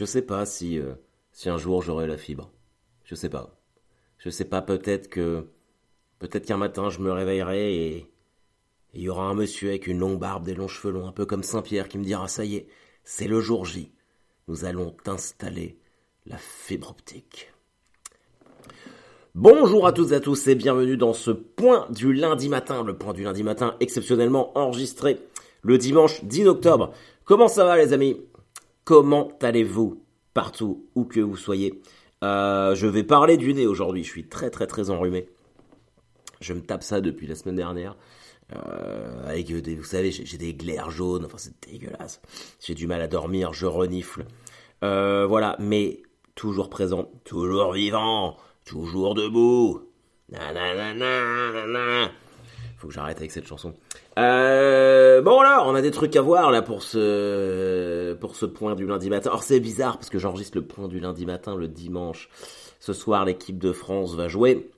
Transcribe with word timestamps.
Je 0.00 0.06
sais 0.06 0.22
pas 0.22 0.46
si, 0.46 0.78
euh, 0.78 0.94
si 1.30 1.50
un 1.50 1.58
jour 1.58 1.82
j'aurai 1.82 2.06
la 2.06 2.16
fibre. 2.16 2.50
Je 3.04 3.14
sais 3.14 3.28
pas. 3.28 3.50
Je 4.16 4.30
sais 4.30 4.46
pas, 4.46 4.62
peut-être 4.62 5.10
que. 5.10 5.44
Peut-être 6.18 6.46
qu'un 6.46 6.56
matin 6.56 6.88
je 6.88 7.00
me 7.00 7.12
réveillerai 7.12 7.74
et. 7.74 8.10
Il 8.94 9.02
y 9.02 9.10
aura 9.10 9.24
un 9.24 9.34
monsieur 9.34 9.68
avec 9.68 9.86
une 9.86 9.98
longue 9.98 10.18
barbe, 10.18 10.46
des 10.46 10.54
longs 10.54 10.68
cheveux 10.68 10.90
longs, 10.90 11.06
un 11.06 11.12
peu 11.12 11.26
comme 11.26 11.42
Saint-Pierre, 11.42 11.86
qui 11.86 11.98
me 11.98 12.04
dira 12.04 12.28
Ça 12.28 12.46
y 12.46 12.56
est, 12.56 12.68
c'est 13.04 13.28
le 13.28 13.42
jour 13.42 13.66
J. 13.66 13.92
Nous 14.48 14.64
allons 14.64 14.96
t'installer 15.04 15.76
la 16.24 16.38
fibre 16.38 16.88
optique. 16.88 17.52
Bonjour 19.34 19.86
à 19.86 19.92
toutes 19.92 20.12
et 20.12 20.14
à 20.14 20.20
tous 20.20 20.48
et 20.48 20.54
bienvenue 20.54 20.96
dans 20.96 21.12
ce 21.12 21.30
point 21.30 21.86
du 21.90 22.14
lundi 22.14 22.48
matin, 22.48 22.84
le 22.84 22.96
point 22.96 23.12
du 23.12 23.24
lundi 23.24 23.42
matin 23.42 23.76
exceptionnellement 23.80 24.56
enregistré 24.56 25.18
le 25.62 25.76
dimanche 25.76 26.24
10 26.24 26.46
octobre. 26.46 26.94
Comment 27.24 27.48
ça 27.48 27.64
va 27.64 27.76
les 27.76 27.92
amis? 27.92 28.16
Comment 28.84 29.32
allez-vous 29.42 30.02
partout 30.34 30.86
où 30.94 31.04
que 31.04 31.20
vous 31.20 31.36
soyez? 31.36 31.80
Euh, 32.24 32.74
Je 32.74 32.86
vais 32.86 33.04
parler 33.04 33.36
du 33.36 33.54
nez 33.54 33.66
aujourd'hui, 33.66 34.04
je 34.04 34.10
suis 34.10 34.28
très 34.28 34.50
très 34.50 34.66
très 34.66 34.90
enrhumé. 34.90 35.28
Je 36.40 36.52
me 36.54 36.60
tape 36.60 36.82
ça 36.82 37.00
depuis 37.00 37.26
la 37.26 37.34
semaine 37.34 37.56
dernière. 37.56 37.96
Euh, 38.56 39.28
avec 39.28 39.50
vous 39.50 39.84
savez, 39.84 40.10
j'ai 40.10 40.38
des 40.38 40.54
glaires 40.54 40.90
jaunes, 40.90 41.24
enfin 41.24 41.38
c'est 41.38 41.54
dégueulasse. 41.70 42.20
J'ai 42.60 42.74
du 42.74 42.86
mal 42.86 43.00
à 43.00 43.06
dormir, 43.06 43.52
je 43.52 43.66
renifle. 43.66 44.24
Euh, 44.82 45.26
voilà, 45.26 45.56
mais 45.60 46.02
toujours 46.34 46.70
présent, 46.70 47.10
toujours 47.24 47.72
vivant, 47.72 48.36
toujours 48.64 49.14
debout. 49.14 49.82
Faut 52.80 52.88
que 52.88 52.94
j'arrête 52.94 53.18
avec 53.18 53.30
cette 53.30 53.46
chanson. 53.46 53.74
Euh, 54.18 55.20
bon 55.20 55.42
là, 55.42 55.62
on 55.66 55.74
a 55.74 55.82
des 55.82 55.90
trucs 55.90 56.16
à 56.16 56.22
voir 56.22 56.50
là 56.50 56.62
pour 56.62 56.82
ce 56.82 58.14
pour 58.14 58.36
ce 58.36 58.46
point 58.46 58.74
du 58.74 58.86
lundi 58.86 59.10
matin. 59.10 59.28
Alors 59.28 59.42
c'est 59.42 59.60
bizarre 59.60 59.98
parce 59.98 60.08
que 60.08 60.18
j'enregistre 60.18 60.56
le 60.56 60.64
point 60.64 60.88
du 60.88 60.98
lundi 60.98 61.26
matin 61.26 61.54
le 61.56 61.68
dimanche. 61.68 62.30
Ce 62.78 62.94
soir, 62.94 63.26
l'équipe 63.26 63.58
de 63.58 63.72
France 63.72 64.14
va 64.14 64.28
jouer 64.28 64.70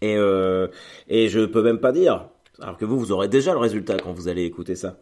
et 0.00 0.16
euh, 0.16 0.68
et 1.08 1.28
je 1.28 1.40
peux 1.44 1.62
même 1.62 1.78
pas 1.78 1.92
dire. 1.92 2.30
Alors 2.58 2.78
que 2.78 2.86
vous, 2.86 2.98
vous 2.98 3.12
aurez 3.12 3.28
déjà 3.28 3.52
le 3.52 3.58
résultat 3.58 3.98
quand 3.98 4.14
vous 4.14 4.28
allez 4.28 4.46
écouter 4.46 4.74
ça. 4.74 4.96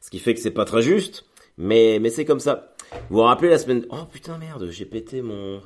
Ce 0.00 0.10
qui 0.10 0.18
fait 0.18 0.34
que 0.34 0.40
c'est 0.40 0.50
pas 0.50 0.64
très 0.64 0.82
juste, 0.82 1.24
mais 1.56 2.00
mais 2.00 2.10
c'est 2.10 2.24
comme 2.24 2.40
ça. 2.40 2.74
Vous 3.10 3.18
vous 3.18 3.22
rappelez 3.22 3.50
la 3.50 3.58
semaine 3.58 3.86
Oh 3.90 4.06
putain 4.10 4.38
merde, 4.38 4.70
j'ai 4.70 4.86
pété 4.86 5.22
mon 5.22 5.60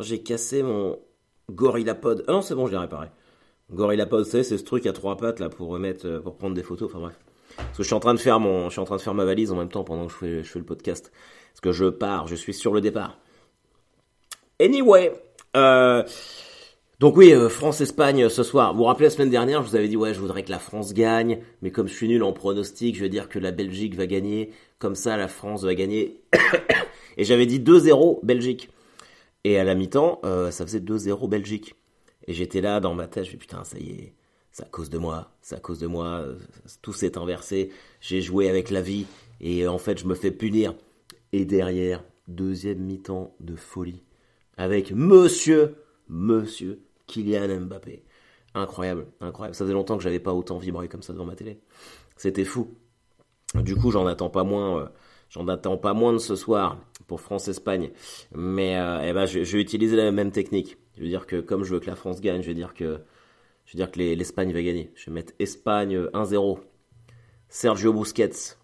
j'ai 0.00 0.22
cassé 0.22 0.62
mon 0.62 0.98
GorillaPod. 1.50 2.24
Ah 2.28 2.32
non, 2.32 2.40
c'est 2.40 2.54
bon, 2.54 2.66
je 2.66 2.72
l'ai 2.72 2.78
réparé. 2.78 3.08
GorillaPod, 3.72 4.24
c'est 4.24 4.42
ce 4.42 4.54
truc 4.56 4.86
à 4.86 4.92
trois 4.92 5.16
pattes 5.16 5.40
là 5.40 5.48
pour 5.48 5.68
remettre, 5.68 6.06
euh, 6.06 6.20
pour 6.20 6.36
prendre 6.36 6.54
des 6.54 6.62
photos. 6.62 6.90
Enfin 6.90 7.00
bref. 7.00 7.18
Parce 7.56 7.76
que 7.76 7.82
je 7.82 7.86
suis 7.86 7.94
en 7.94 8.00
train 8.00 8.14
de 8.14 8.20
faire 8.20 8.40
mon, 8.40 8.66
je 8.66 8.72
suis 8.72 8.80
en 8.80 8.84
train 8.84 8.96
de 8.96 9.00
faire 9.00 9.14
ma 9.14 9.24
valise 9.24 9.52
en 9.52 9.56
même 9.56 9.68
temps 9.68 9.84
pendant 9.84 10.06
que 10.06 10.12
je 10.12 10.16
fais, 10.16 10.42
je 10.42 10.48
fais 10.50 10.58
le 10.58 10.64
podcast. 10.64 11.12
Parce 11.52 11.60
que 11.60 11.72
je 11.72 11.86
pars, 11.86 12.26
je 12.26 12.34
suis 12.34 12.52
sur 12.52 12.74
le 12.74 12.80
départ. 12.80 13.18
Anyway, 14.60 15.12
euh, 15.56 16.02
donc 17.00 17.16
oui, 17.16 17.32
euh, 17.32 17.48
France-Espagne 17.48 18.28
ce 18.28 18.42
soir. 18.42 18.72
Vous 18.72 18.78
vous 18.78 18.84
rappelez 18.84 19.06
la 19.06 19.10
semaine 19.10 19.30
dernière, 19.30 19.62
je 19.62 19.68
vous 19.68 19.76
avais 19.76 19.88
dit 19.88 19.96
ouais, 19.96 20.14
je 20.14 20.20
voudrais 20.20 20.42
que 20.42 20.50
la 20.50 20.58
France 20.58 20.94
gagne, 20.94 21.40
mais 21.62 21.70
comme 21.70 21.88
je 21.88 21.94
suis 21.94 22.08
nul 22.08 22.22
en 22.22 22.32
pronostic, 22.32 22.96
je 22.96 23.00
vais 23.00 23.08
dire 23.08 23.28
que 23.28 23.38
la 23.38 23.52
Belgique 23.52 23.94
va 23.94 24.06
gagner. 24.06 24.50
Comme 24.78 24.96
ça, 24.96 25.16
la 25.16 25.28
France 25.28 25.62
va 25.62 25.74
gagner. 25.74 26.20
Et 27.16 27.24
j'avais 27.24 27.46
dit 27.46 27.60
2-0 27.60 28.24
Belgique. 28.24 28.68
Et 29.44 29.58
à 29.58 29.64
la 29.64 29.74
mi-temps, 29.74 30.20
ça 30.50 30.66
faisait 30.66 30.80
2-0 30.80 31.28
Belgique. 31.28 31.76
Et 32.26 32.32
j'étais 32.32 32.60
là 32.60 32.80
dans 32.80 32.94
ma 32.94 33.06
tête, 33.06 33.24
je 33.24 33.32
me 33.32 33.38
putain, 33.38 33.64
ça 33.64 33.78
y 33.78 33.90
est, 33.90 34.14
c'est 34.52 34.64
à 34.64 34.68
cause 34.68 34.90
de 34.90 34.98
moi, 34.98 35.32
c'est 35.42 35.56
à 35.56 35.60
cause 35.60 35.78
de 35.78 35.86
moi, 35.86 36.06
euh, 36.06 36.38
tout 36.80 36.92
s'est 36.92 37.18
inversé, 37.18 37.70
j'ai 38.00 38.20
joué 38.22 38.48
avec 38.48 38.70
la 38.70 38.80
vie, 38.80 39.06
et 39.40 39.66
en 39.66 39.78
fait 39.78 39.98
je 39.98 40.06
me 40.06 40.14
fais 40.14 40.30
punir. 40.30 40.74
Et 41.32 41.44
derrière, 41.44 42.04
deuxième 42.28 42.78
mi-temps 42.78 43.34
de 43.40 43.56
folie, 43.56 44.04
avec 44.56 44.92
monsieur, 44.92 45.74
monsieur 46.08 46.80
Kylian 47.06 47.60
Mbappé. 47.60 48.04
Incroyable, 48.54 49.06
incroyable. 49.20 49.54
Ça 49.54 49.64
faisait 49.64 49.74
longtemps 49.74 49.96
que 49.96 50.02
j'avais 50.02 50.20
pas 50.20 50.32
autant 50.32 50.58
vibré 50.58 50.88
comme 50.88 51.02
ça 51.02 51.12
devant 51.12 51.24
ma 51.24 51.34
télé. 51.34 51.60
C'était 52.16 52.44
fou. 52.44 52.68
Du 53.54 53.74
coup, 53.74 53.90
j'en 53.90 54.06
attends 54.06 54.30
pas 54.30 54.44
moins. 54.44 54.80
Euh, 54.80 54.86
j'en 55.28 55.46
attends 55.48 55.76
pas 55.76 55.92
moins 55.92 56.12
de 56.12 56.18
ce 56.18 56.36
soir 56.36 56.78
pour 57.08 57.20
France-Espagne. 57.20 57.90
Mais 58.32 58.78
euh, 58.78 59.02
eh 59.04 59.12
ben, 59.12 59.26
je, 59.26 59.42
je, 59.42 59.56
vais 59.56 59.62
utiliser 59.62 59.96
la 59.96 60.12
même 60.12 60.30
technique. 60.30 60.76
Je 60.96 61.02
veux 61.02 61.08
dire 61.08 61.26
que 61.26 61.40
comme 61.40 61.64
je 61.64 61.74
veux 61.74 61.80
que 61.80 61.86
la 61.86 61.96
France 61.96 62.20
gagne, 62.20 62.42
je 62.42 62.46
vais 62.46 62.54
dire 62.54 62.74
que 62.74 63.00
je 63.64 63.72
veux 63.72 63.76
dire 63.76 63.90
que 63.90 63.98
l'Espagne 63.98 64.52
va 64.52 64.62
gagner. 64.62 64.92
Je 64.94 65.06
vais 65.06 65.12
mettre 65.12 65.32
Espagne 65.38 65.96
1-0. 65.96 66.58
Sergio 67.48 67.92
Busquets. 67.92 68.56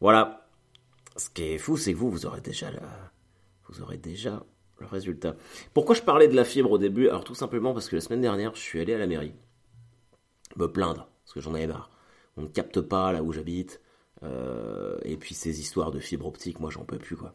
Voilà. 0.00 0.46
Ce 1.16 1.30
qui 1.30 1.42
est 1.42 1.58
fou, 1.58 1.76
c'est 1.76 1.92
que 1.92 1.98
vous, 1.98 2.10
vous 2.10 2.26
aurez 2.26 2.40
déjà 2.40 2.70
la... 2.70 2.82
vous 3.68 3.82
aurez 3.82 3.98
déjà 3.98 4.44
le 4.78 4.86
résultat. 4.86 5.36
Pourquoi 5.74 5.94
je 5.94 6.02
parlais 6.02 6.28
de 6.28 6.34
la 6.34 6.44
fibre 6.44 6.72
au 6.72 6.78
début? 6.78 7.08
Alors 7.08 7.24
tout 7.24 7.34
simplement 7.34 7.72
parce 7.72 7.88
que 7.88 7.96
la 7.96 8.00
semaine 8.00 8.20
dernière, 8.20 8.54
je 8.54 8.60
suis 8.60 8.80
allé 8.80 8.94
à 8.94 8.98
la 8.98 9.06
mairie 9.06 9.34
me 10.56 10.66
plaindre 10.66 11.08
parce 11.24 11.32
que 11.34 11.40
j'en 11.40 11.54
avais 11.54 11.66
marre. 11.66 11.90
On 12.36 12.42
ne 12.42 12.48
capte 12.48 12.80
pas 12.80 13.12
là 13.12 13.22
où 13.22 13.32
j'habite. 13.32 13.80
Euh, 14.22 14.98
et 15.04 15.16
puis 15.16 15.34
ces 15.34 15.60
histoires 15.60 15.90
de 15.90 15.98
fibre 15.98 16.26
optique, 16.26 16.60
moi 16.60 16.70
j'en 16.70 16.84
peux 16.84 16.98
plus 16.98 17.16
quoi. 17.16 17.34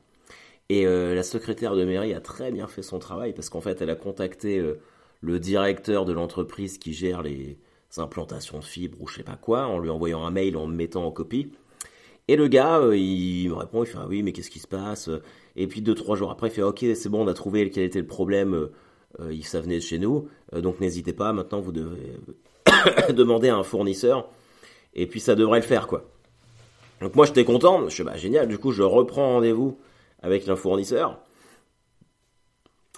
Et 0.69 0.85
euh, 0.85 1.15
la 1.15 1.23
secrétaire 1.23 1.75
de 1.75 1.85
mairie 1.85 2.13
a 2.13 2.19
très 2.19 2.51
bien 2.51 2.67
fait 2.67 2.81
son 2.81 2.99
travail 2.99 3.33
parce 3.33 3.49
qu'en 3.49 3.61
fait 3.61 3.81
elle 3.81 3.89
a 3.89 3.95
contacté 3.95 4.59
euh, 4.59 4.79
le 5.21 5.39
directeur 5.39 6.03
de 6.03 6.11
l'entreprise 6.11 6.77
qui 6.77 6.93
gère 6.93 7.21
les 7.21 7.57
implantations 7.95 8.59
de 8.59 8.65
fibres 8.65 8.97
ou 9.01 9.07
je 9.07 9.15
sais 9.15 9.23
pas 9.23 9.37
quoi 9.37 9.65
en 9.67 9.79
lui 9.79 9.89
envoyant 9.89 10.25
un 10.25 10.31
mail 10.31 10.57
en 10.57 10.67
me 10.67 10.75
mettant 10.75 11.05
en 11.05 11.11
copie. 11.11 11.51
Et 12.27 12.35
le 12.35 12.49
gars, 12.49 12.79
euh, 12.79 12.97
il 12.97 13.49
me 13.49 13.55
répond, 13.55 13.83
il 13.83 13.87
fait 13.87 13.97
ah 13.97 14.07
oui 14.09 14.23
mais 14.23 14.33
qu'est-ce 14.33 14.49
qui 14.51 14.59
se 14.59 14.67
passe? 14.67 15.09
Et 15.55 15.67
puis 15.67 15.81
deux 15.81 15.95
trois 15.95 16.17
jours 16.17 16.31
après, 16.31 16.49
il 16.49 16.51
fait 16.51 16.61
ok 16.61 16.85
c'est 16.95 17.07
bon 17.07 17.23
on 17.23 17.27
a 17.29 17.33
trouvé 17.33 17.69
quel 17.69 17.83
était 17.83 18.01
le 18.01 18.07
problème, 18.07 18.69
ça 19.43 19.61
venait 19.61 19.77
de 19.77 19.83
chez 19.83 19.99
nous, 19.99 20.27
donc 20.53 20.81
n'hésitez 20.81 21.13
pas 21.13 21.31
maintenant 21.31 21.61
vous 21.61 21.71
devez 21.71 22.17
demander 23.13 23.47
à 23.47 23.55
un 23.55 23.63
fournisseur. 23.63 24.29
Et 24.93 25.07
puis 25.07 25.21
ça 25.21 25.35
devrait 25.35 25.59
le 25.59 25.65
faire 25.65 25.87
quoi. 25.87 26.03
Donc 26.99 27.15
moi 27.15 27.25
j'étais 27.25 27.45
content, 27.45 27.87
je 27.87 27.93
suis 27.93 28.03
bah 28.03 28.17
génial, 28.17 28.49
du 28.49 28.57
coup 28.57 28.73
je 28.73 28.83
reprends 28.83 29.35
rendez-vous 29.35 29.79
avec 30.21 30.47
un 30.47 30.55
fournisseur. 30.55 31.19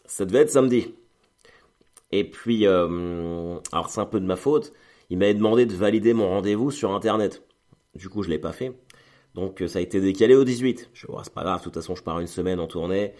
Ça 0.05 0.25
devait 0.25 0.39
être 0.39 0.51
samedi. 0.51 0.93
Et 2.11 2.23
puis, 2.23 2.65
euh, 2.65 3.59
alors 3.71 3.89
c'est 3.89 4.01
un 4.01 4.05
peu 4.05 4.19
de 4.19 4.25
ma 4.25 4.35
faute, 4.35 4.73
il 5.09 5.17
m'avait 5.17 5.35
demandé 5.35 5.65
de 5.65 5.73
valider 5.73 6.13
mon 6.13 6.27
rendez-vous 6.27 6.71
sur 6.71 6.91
internet. 6.93 7.43
Du 7.95 8.09
coup 8.09 8.23
je 8.23 8.29
l'ai 8.29 8.39
pas 8.39 8.51
fait. 8.51 8.73
Donc 9.35 9.63
ça 9.67 9.79
a 9.79 9.81
été 9.81 10.01
décalé 10.01 10.35
au 10.35 10.43
18. 10.43 10.89
Je 10.93 11.07
vois, 11.07 11.23
pas 11.33 11.43
grave, 11.43 11.59
de 11.59 11.63
toute 11.65 11.75
façon 11.75 11.95
je 11.95 12.03
pars 12.03 12.19
une 12.19 12.27
semaine 12.27 12.59
en 12.59 12.67
tournée. 12.67 13.13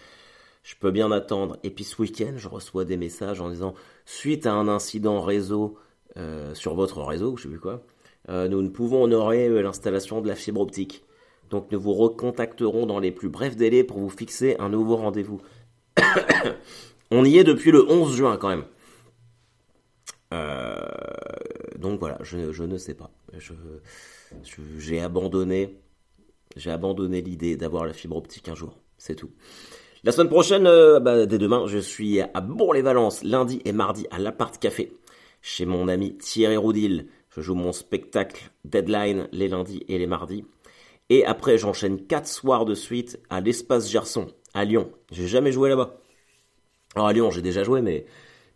Je 0.64 0.76
peux 0.76 0.92
bien 0.92 1.12
attendre. 1.12 1.58
Et 1.64 1.70
puis 1.70 1.84
ce 1.84 2.02
week-end, 2.02 2.34
je 2.36 2.48
reçois 2.48 2.86
des 2.86 2.98
messages 2.98 3.42
en 3.42 3.50
disant 3.50 3.74
suite 4.06 4.46
à 4.46 4.54
un 4.54 4.68
incident 4.68 5.22
réseau 5.22 5.78
euh, 6.18 6.54
sur 6.56 6.76
votre 6.76 7.02
réseau, 7.04 7.38
je 7.38 7.44
sais 7.44 7.50
plus 7.50 7.60
quoi, 7.60 7.84
euh, 8.30 8.48
nous 8.48 8.62
ne 8.62 8.70
pouvons 8.70 9.04
honorer 9.04 9.48
euh, 9.48 9.62
l'installation 9.62 10.22
de 10.22 10.28
la 10.28 10.36
fibre 10.36 10.62
optique. 10.62 11.04
Donc 11.50 11.72
nous 11.72 11.80
vous 11.80 11.94
recontacterons 11.94 12.86
dans 12.86 13.00
les 13.00 13.12
plus 13.12 13.30
brefs 13.30 13.56
délais 13.56 13.84
pour 13.84 14.00
vous 14.00 14.10
fixer 14.10 14.56
un 14.60 14.70
nouveau 14.70 14.96
rendez-vous. 14.96 15.42
On 17.12 17.26
y 17.26 17.38
est 17.38 17.44
depuis 17.44 17.72
le 17.72 17.90
11 17.90 18.16
juin 18.16 18.38
quand 18.38 18.50
même. 18.50 18.66
Euh, 20.34 20.78
donc 21.78 22.00
voilà, 22.00 22.18
je, 22.22 22.64
ne 22.64 22.78
sais 22.78 22.94
pas. 22.94 23.10
j'ai 24.78 25.00
abandonné, 25.00 25.76
abandonné 26.68 27.22
l'idée 27.22 27.58
d'avoir 27.58 27.86
la 27.86 27.94
fibre 27.94 28.18
optique 28.18 28.48
un 28.48 28.56
jour. 28.56 28.78
C'est 28.98 29.16
tout. 29.16 29.32
La 30.04 30.12
semaine 30.12 30.30
prochaine, 30.30 30.68
euh, 30.68 31.00
bah, 31.00 31.26
dès 31.26 31.38
demain, 31.38 31.66
je 31.68 31.78
suis 31.80 32.22
à 32.22 32.42
Bourg-les-Valences, 32.42 33.24
lundi 33.24 33.62
et 33.66 33.72
mardi 33.72 34.08
à 34.12 34.20
l'Appart 34.20 34.58
Café, 34.58 34.94
chez 35.42 35.66
mon 35.66 35.88
ami 35.88 36.16
Thierry 36.18 36.58
Roudil. 36.58 37.08
Je 37.36 37.42
joue 37.42 37.56
mon 37.56 37.72
spectacle 37.74 38.52
Deadline 38.66 39.28
les 39.32 39.48
lundis 39.48 39.84
et 39.88 39.98
les 39.98 40.08
mardis. 40.08 40.46
Et 41.10 41.26
après, 41.26 41.58
j'enchaîne 41.58 42.06
quatre 42.06 42.28
soirs 42.28 42.66
de 42.66 42.76
suite 42.76 43.20
à 43.30 43.42
l'Espace 43.42 43.90
Gerson, 43.90 44.28
à 44.54 44.66
Lyon. 44.66 44.92
J'ai 45.12 45.28
jamais 45.28 45.52
joué 45.52 45.70
là-bas. 45.70 45.98
Alors 46.96 47.08
à 47.08 47.14
Lyon, 47.14 47.32
j'ai 47.32 47.42
déjà 47.42 47.64
joué, 47.64 47.82
mais, 47.82 48.06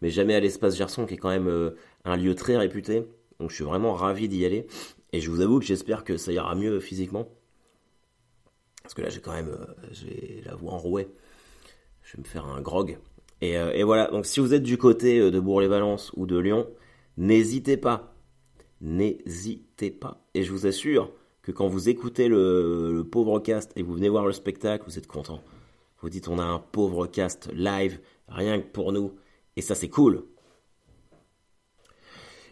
mais 0.02 0.10
jamais 0.10 0.36
à 0.36 0.40
l'Espace 0.40 0.76
Gerson, 0.76 1.06
qui 1.06 1.16
est 1.16 1.18
quand 1.18 1.30
même 1.30 1.48
euh, 1.48 1.72
un 2.06 2.16
lieu 2.16 2.36
très 2.36 2.58
réputé. 2.58 3.08
Donc 3.40 3.50
je 3.50 3.56
suis 3.56 3.64
vraiment 3.64 3.94
ravi 3.94 4.28
d'y 4.28 4.46
aller. 4.46 4.68
Et 5.12 5.20
je 5.20 5.30
vous 5.30 5.42
avoue 5.42 5.60
que 5.60 5.66
j'espère 5.66 6.04
que 6.04 6.18
ça 6.18 6.32
ira 6.32 6.54
mieux 6.56 6.80
physiquement. 6.80 7.28
Parce 8.84 8.94
que 8.94 9.02
là, 9.02 9.10
j'ai 9.10 9.22
quand 9.22 9.34
même 9.34 9.50
euh, 9.50 10.42
la 10.46 10.56
voix 10.56 10.74
enrouée. 10.74 11.08
Je 12.04 12.18
vais 12.18 12.24
me 12.24 12.28
faire 12.28 12.46
un 12.46 12.62
grog. 12.62 12.98
Et, 13.42 13.58
euh, 13.58 13.72
et 13.74 13.84
voilà, 13.84 14.08
donc 14.08 14.26
si 14.26 14.40
vous 14.40 14.54
êtes 14.54 14.64
du 14.64 14.78
côté 14.78 15.20
de 15.32 15.40
Bourg-les-Valences 15.40 16.12
ou 16.16 16.26
de 16.26 16.38
Lyon, 16.38 16.68
n'hésitez 17.18 17.78
pas 17.78 18.14
n'hésitez 18.84 19.90
pas. 19.90 20.24
Et 20.34 20.44
je 20.44 20.52
vous 20.52 20.68
assure 20.68 21.12
que 21.44 21.51
quand 21.51 21.68
vous 21.68 21.90
écoutez 21.90 22.28
le, 22.28 23.06
pauvre 23.10 23.40
cast 23.40 23.72
et 23.75 23.84
vous 23.84 23.94
venez 23.94 24.10
voir 24.10 24.25
le 24.25 24.31
spectacle, 24.31 24.86
vous 24.88 24.98
êtes 24.98 25.07
content. 25.07 25.42
Vous 26.01 26.10
dites 26.10 26.28
on 26.28 26.40
a 26.40 26.44
un 26.44 26.60
pauvre 26.60 27.06
cast 27.06 27.50
live, 27.54 28.00
rien 28.28 28.60
que 28.60 28.68
pour 28.68 28.92
nous. 28.92 29.13
Et 29.56 29.62
ça 29.62 29.75
c'est 29.75 29.90
cool. 29.90 30.24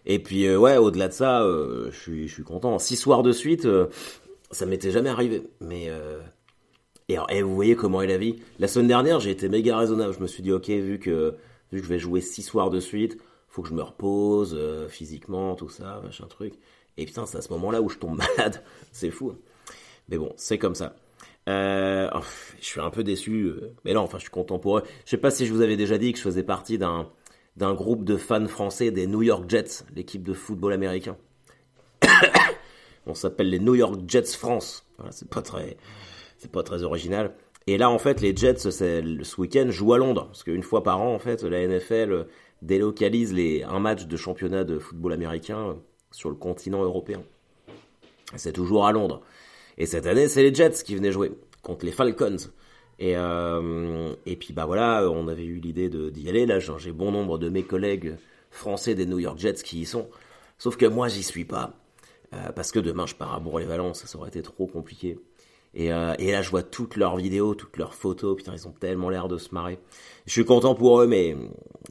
Et 0.05 0.19
puis 0.19 0.45
euh, 0.45 0.59
ouais, 0.59 0.77
au-delà 0.77 1.07
de 1.07 1.13
ça, 1.13 1.41
euh, 1.41 1.89
je, 1.91 2.27
suis, 2.27 2.43
content. 2.43 2.77
Six 2.79 2.97
soirs 2.97 3.23
de 3.23 3.31
suite, 3.31 3.65
euh, 3.65 3.87
ça 4.51 4.65
m'était 4.65 4.91
jamais 4.91 5.09
arrivé. 5.09 5.43
Mais 5.61 5.89
Et, 7.07 7.15
alors, 7.15 7.31
et 7.31 7.41
vous 7.41 7.55
voyez 7.55 7.75
comment 7.75 8.01
est 8.01 8.07
la 8.07 8.17
vie. 8.17 8.41
La 8.59 8.67
semaine 8.67 8.87
dernière, 8.87 9.19
j'ai 9.19 9.31
été 9.31 9.49
méga 9.49 9.77
raisonnable. 9.77 10.13
Je 10.13 10.19
me 10.19 10.27
suis 10.27 10.43
dit, 10.43 10.51
ok, 10.51 10.69
vu 10.69 10.99
que, 10.99 11.35
vu 11.71 11.79
que 11.79 11.85
je 11.85 11.89
vais 11.89 11.99
jouer 11.99 12.21
six 12.21 12.41
soirs 12.41 12.69
de 12.69 12.79
suite, 12.79 13.17
faut 13.51 13.61
que 13.61 13.67
je 13.67 13.73
me 13.73 13.83
repose 13.83 14.55
euh, 14.57 14.87
physiquement, 14.87 15.55
tout 15.55 15.69
ça, 15.69 15.99
machin 16.03 16.25
truc. 16.27 16.53
Et 16.97 17.05
putain, 17.05 17.25
c'est 17.25 17.37
à 17.37 17.41
ce 17.41 17.49
moment-là 17.53 17.81
où 17.81 17.89
je 17.89 17.97
tombe 17.97 18.17
malade. 18.37 18.63
c'est 18.91 19.11
fou. 19.11 19.33
Mais 20.09 20.17
bon, 20.17 20.33
c'est 20.35 20.57
comme 20.57 20.75
ça. 20.75 20.95
Euh, 21.49 22.09
oh, 22.13 22.19
je 22.59 22.65
suis 22.65 22.79
un 22.79 22.89
peu 22.91 23.03
déçu, 23.03 23.43
euh, 23.43 23.73
mais 23.83 23.93
non, 23.93 24.01
enfin, 24.01 24.17
je 24.17 24.23
suis 24.23 24.31
content 24.31 24.59
pour 24.59 24.77
eux. 24.77 24.83
Je 25.05 25.09
sais 25.09 25.17
pas 25.17 25.31
si 25.31 25.45
je 25.45 25.53
vous 25.53 25.61
avais 25.61 25.77
déjà 25.77 25.97
dit 25.97 26.11
que 26.11 26.19
je 26.19 26.23
faisais 26.23 26.43
partie 26.43 26.77
d'un 26.77 27.09
d'un 27.57 27.73
groupe 27.73 28.05
de 28.05 28.15
fans 28.15 28.47
français 28.47 28.91
des 28.91 29.07
New 29.07 29.23
York 29.23 29.49
Jets, 29.49 29.83
l'équipe 29.93 30.23
de 30.23 30.33
football 30.33 30.73
américain. 30.73 31.17
On 33.05 33.13
s'appelle 33.13 33.49
les 33.49 33.59
New 33.59 33.75
York 33.75 33.99
Jets 34.07 34.37
France. 34.37 34.85
Voilà, 34.97 35.11
c'est 35.11 35.29
pas 35.29 35.41
très, 35.41 35.77
c'est 36.37 36.51
pas 36.51 36.63
très 36.63 36.83
original. 36.83 37.33
Et 37.67 37.77
là, 37.77 37.89
en 37.89 37.99
fait, 37.99 38.21
les 38.21 38.35
Jets, 38.35 38.57
ce 38.57 39.41
week-end, 39.41 39.67
jouent 39.69 39.93
à 39.93 39.97
Londres. 39.97 40.27
Parce 40.27 40.43
qu'une 40.43 40.63
fois 40.63 40.81
par 40.83 41.01
an, 41.01 41.13
en 41.13 41.19
fait, 41.19 41.43
la 41.43 41.67
NFL 41.67 42.27
délocalise 42.61 43.33
les, 43.33 43.63
un 43.63 43.79
match 43.79 44.05
de 44.05 44.17
championnat 44.17 44.63
de 44.63 44.79
football 44.79 45.13
américain 45.13 45.75
sur 46.11 46.29
le 46.29 46.35
continent 46.35 46.83
européen. 46.83 47.23
C'est 48.35 48.53
toujours 48.53 48.85
à 48.85 48.91
Londres. 48.91 49.21
Et 49.77 49.85
cette 49.85 50.05
année, 50.05 50.27
c'est 50.27 50.43
les 50.43 50.53
Jets 50.53 50.83
qui 50.85 50.95
venaient 50.95 51.11
jouer 51.11 51.31
contre 51.63 51.85
les 51.85 51.91
Falcons. 51.91 52.37
Et, 52.99 53.15
euh, 53.17 54.13
et 54.25 54.35
puis 54.35 54.53
bah 54.53 54.65
voilà, 54.65 55.09
on 55.09 55.27
avait 55.27 55.45
eu 55.45 55.59
l'idée 55.59 55.89
d'y 55.89 56.29
aller. 56.29 56.45
Là, 56.45 56.59
j'ai 56.59 56.91
bon 56.91 57.11
nombre 57.11 57.37
de 57.37 57.49
mes 57.49 57.63
collègues 57.63 58.15
français 58.51 58.95
des 58.95 59.05
New 59.05 59.19
York 59.19 59.39
Jets 59.39 59.63
qui 59.63 59.81
y 59.81 59.85
sont. 59.85 60.07
Sauf 60.57 60.77
que 60.77 60.85
moi, 60.85 61.07
j'y 61.07 61.23
suis 61.23 61.45
pas. 61.45 61.73
Euh, 62.33 62.51
parce 62.51 62.71
que 62.71 62.79
demain, 62.79 63.05
je 63.07 63.15
pars 63.15 63.33
à 63.33 63.39
Bourg-les-Valences, 63.39 64.05
ça 64.05 64.17
aurait 64.17 64.29
été 64.29 64.41
trop 64.41 64.67
compliqué. 64.67 65.19
Et, 65.73 65.91
euh, 65.91 66.13
et, 66.19 66.31
là, 66.31 66.41
je 66.41 66.49
vois 66.49 66.63
toutes 66.63 66.95
leurs 66.95 67.17
vidéos, 67.17 67.55
toutes 67.55 67.77
leurs 67.77 67.95
photos. 67.95 68.35
Putain, 68.35 68.53
ils 68.53 68.67
ont 68.67 68.71
tellement 68.71 69.09
l'air 69.09 69.27
de 69.27 69.37
se 69.37 69.53
marrer. 69.53 69.79
Je 70.25 70.31
suis 70.31 70.45
content 70.45 70.75
pour 70.75 71.01
eux, 71.01 71.07
mais 71.07 71.35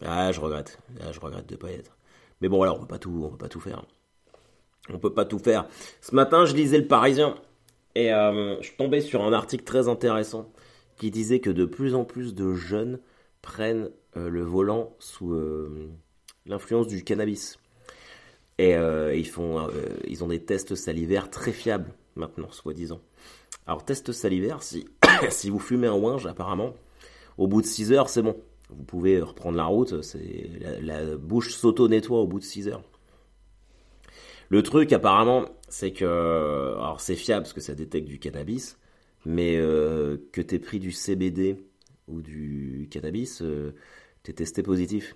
ah, 0.04 0.32
je 0.32 0.40
regrette. 0.40 0.78
Ah, 1.00 1.12
je 1.12 1.20
regrette 1.20 1.48
de 1.48 1.56
pas 1.56 1.70
y 1.70 1.74
être. 1.74 1.96
Mais 2.40 2.48
bon, 2.48 2.62
alors, 2.62 2.76
on 2.76 2.86
peut 2.86 2.98
peut 2.98 3.36
pas 3.38 3.48
tout 3.48 3.60
faire. 3.60 3.84
On 4.88 4.98
peut 4.98 5.12
pas 5.12 5.24
tout 5.24 5.38
faire. 5.38 5.66
Ce 6.00 6.14
matin, 6.14 6.44
je 6.44 6.54
lisais 6.54 6.78
Le 6.78 6.86
Parisien 6.86 7.36
et 7.94 8.12
euh, 8.12 8.60
je 8.62 8.72
tombais 8.72 9.00
sur 9.00 9.22
un 9.22 9.32
article 9.32 9.64
très 9.64 9.88
intéressant 9.88 10.52
qui 10.96 11.10
disait 11.10 11.40
que 11.40 11.50
de 11.50 11.64
plus 11.64 11.94
en 11.94 12.04
plus 12.04 12.34
de 12.34 12.54
jeunes 12.54 13.00
prennent 13.42 13.90
euh, 14.16 14.28
le 14.28 14.42
volant 14.42 14.94
sous 14.98 15.32
euh, 15.32 15.90
l'influence 16.46 16.86
du 16.86 17.04
cannabis. 17.04 17.58
Et 18.58 18.74
ils, 18.74 20.22
ont 20.22 20.26
des 20.28 20.44
tests 20.44 20.74
salivaires 20.74 21.30
très 21.30 21.52
fiables 21.52 21.94
maintenant, 22.14 22.50
soi-disant. 22.50 23.00
Alors, 23.66 23.86
test 23.86 24.12
salivaire, 24.12 24.62
si, 24.62 24.86
vous 25.48 25.58
fumez 25.58 25.86
un 25.86 25.94
ouinge, 25.94 26.26
apparemment, 26.26 26.74
au 27.38 27.46
bout 27.46 27.62
de 27.62 27.66
6 27.66 27.92
heures, 27.92 28.10
c'est 28.10 28.20
bon. 28.20 28.36
Vous 28.68 28.82
pouvez 28.82 29.18
reprendre 29.22 29.56
la 29.56 29.64
route, 29.64 29.94
la, 30.60 30.78
la 30.78 31.16
bouche 31.16 31.54
s'auto-nettoie 31.54 32.18
au 32.18 32.26
bout 32.26 32.38
de 32.38 32.44
6 32.44 32.68
heures. 32.68 32.82
Le 34.50 34.64
truc, 34.64 34.92
apparemment, 34.92 35.44
c'est 35.68 35.92
que. 35.92 36.04
Alors, 36.04 37.00
c'est 37.00 37.14
fiable 37.14 37.42
parce 37.44 37.52
que 37.52 37.60
ça 37.60 37.74
détecte 37.74 38.08
du 38.08 38.18
cannabis, 38.18 38.78
mais 39.24 39.56
euh, 39.56 40.16
que 40.32 40.40
t'aies 40.40 40.58
pris 40.58 40.80
du 40.80 40.90
CBD 40.90 41.56
ou 42.08 42.20
du 42.20 42.88
cannabis, 42.90 43.42
euh, 43.42 43.74
t'es 44.24 44.32
testé 44.32 44.64
positif. 44.64 45.14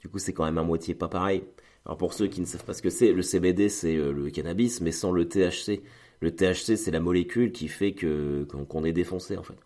Du 0.00 0.08
coup, 0.08 0.18
c'est 0.18 0.34
quand 0.34 0.44
même 0.44 0.58
à 0.58 0.62
moitié 0.64 0.94
pas 0.94 1.08
pareil. 1.08 1.44
Alors, 1.86 1.96
pour 1.96 2.12
ceux 2.12 2.26
qui 2.26 2.42
ne 2.42 2.46
savent 2.46 2.64
pas 2.64 2.74
ce 2.74 2.82
que 2.82 2.90
c'est, 2.90 3.12
le 3.12 3.22
CBD, 3.22 3.70
c'est 3.70 3.96
euh, 3.96 4.12
le 4.12 4.30
cannabis, 4.30 4.82
mais 4.82 4.92
sans 4.92 5.12
le 5.12 5.26
THC. 5.26 5.80
Le 6.20 6.30
THC, 6.30 6.76
c'est 6.76 6.90
la 6.90 7.00
molécule 7.00 7.52
qui 7.52 7.68
fait 7.68 7.92
que 7.92 8.44
qu'on 8.44 8.84
est 8.84 8.92
défoncé, 8.92 9.38
en 9.38 9.42
fait. 9.42 9.56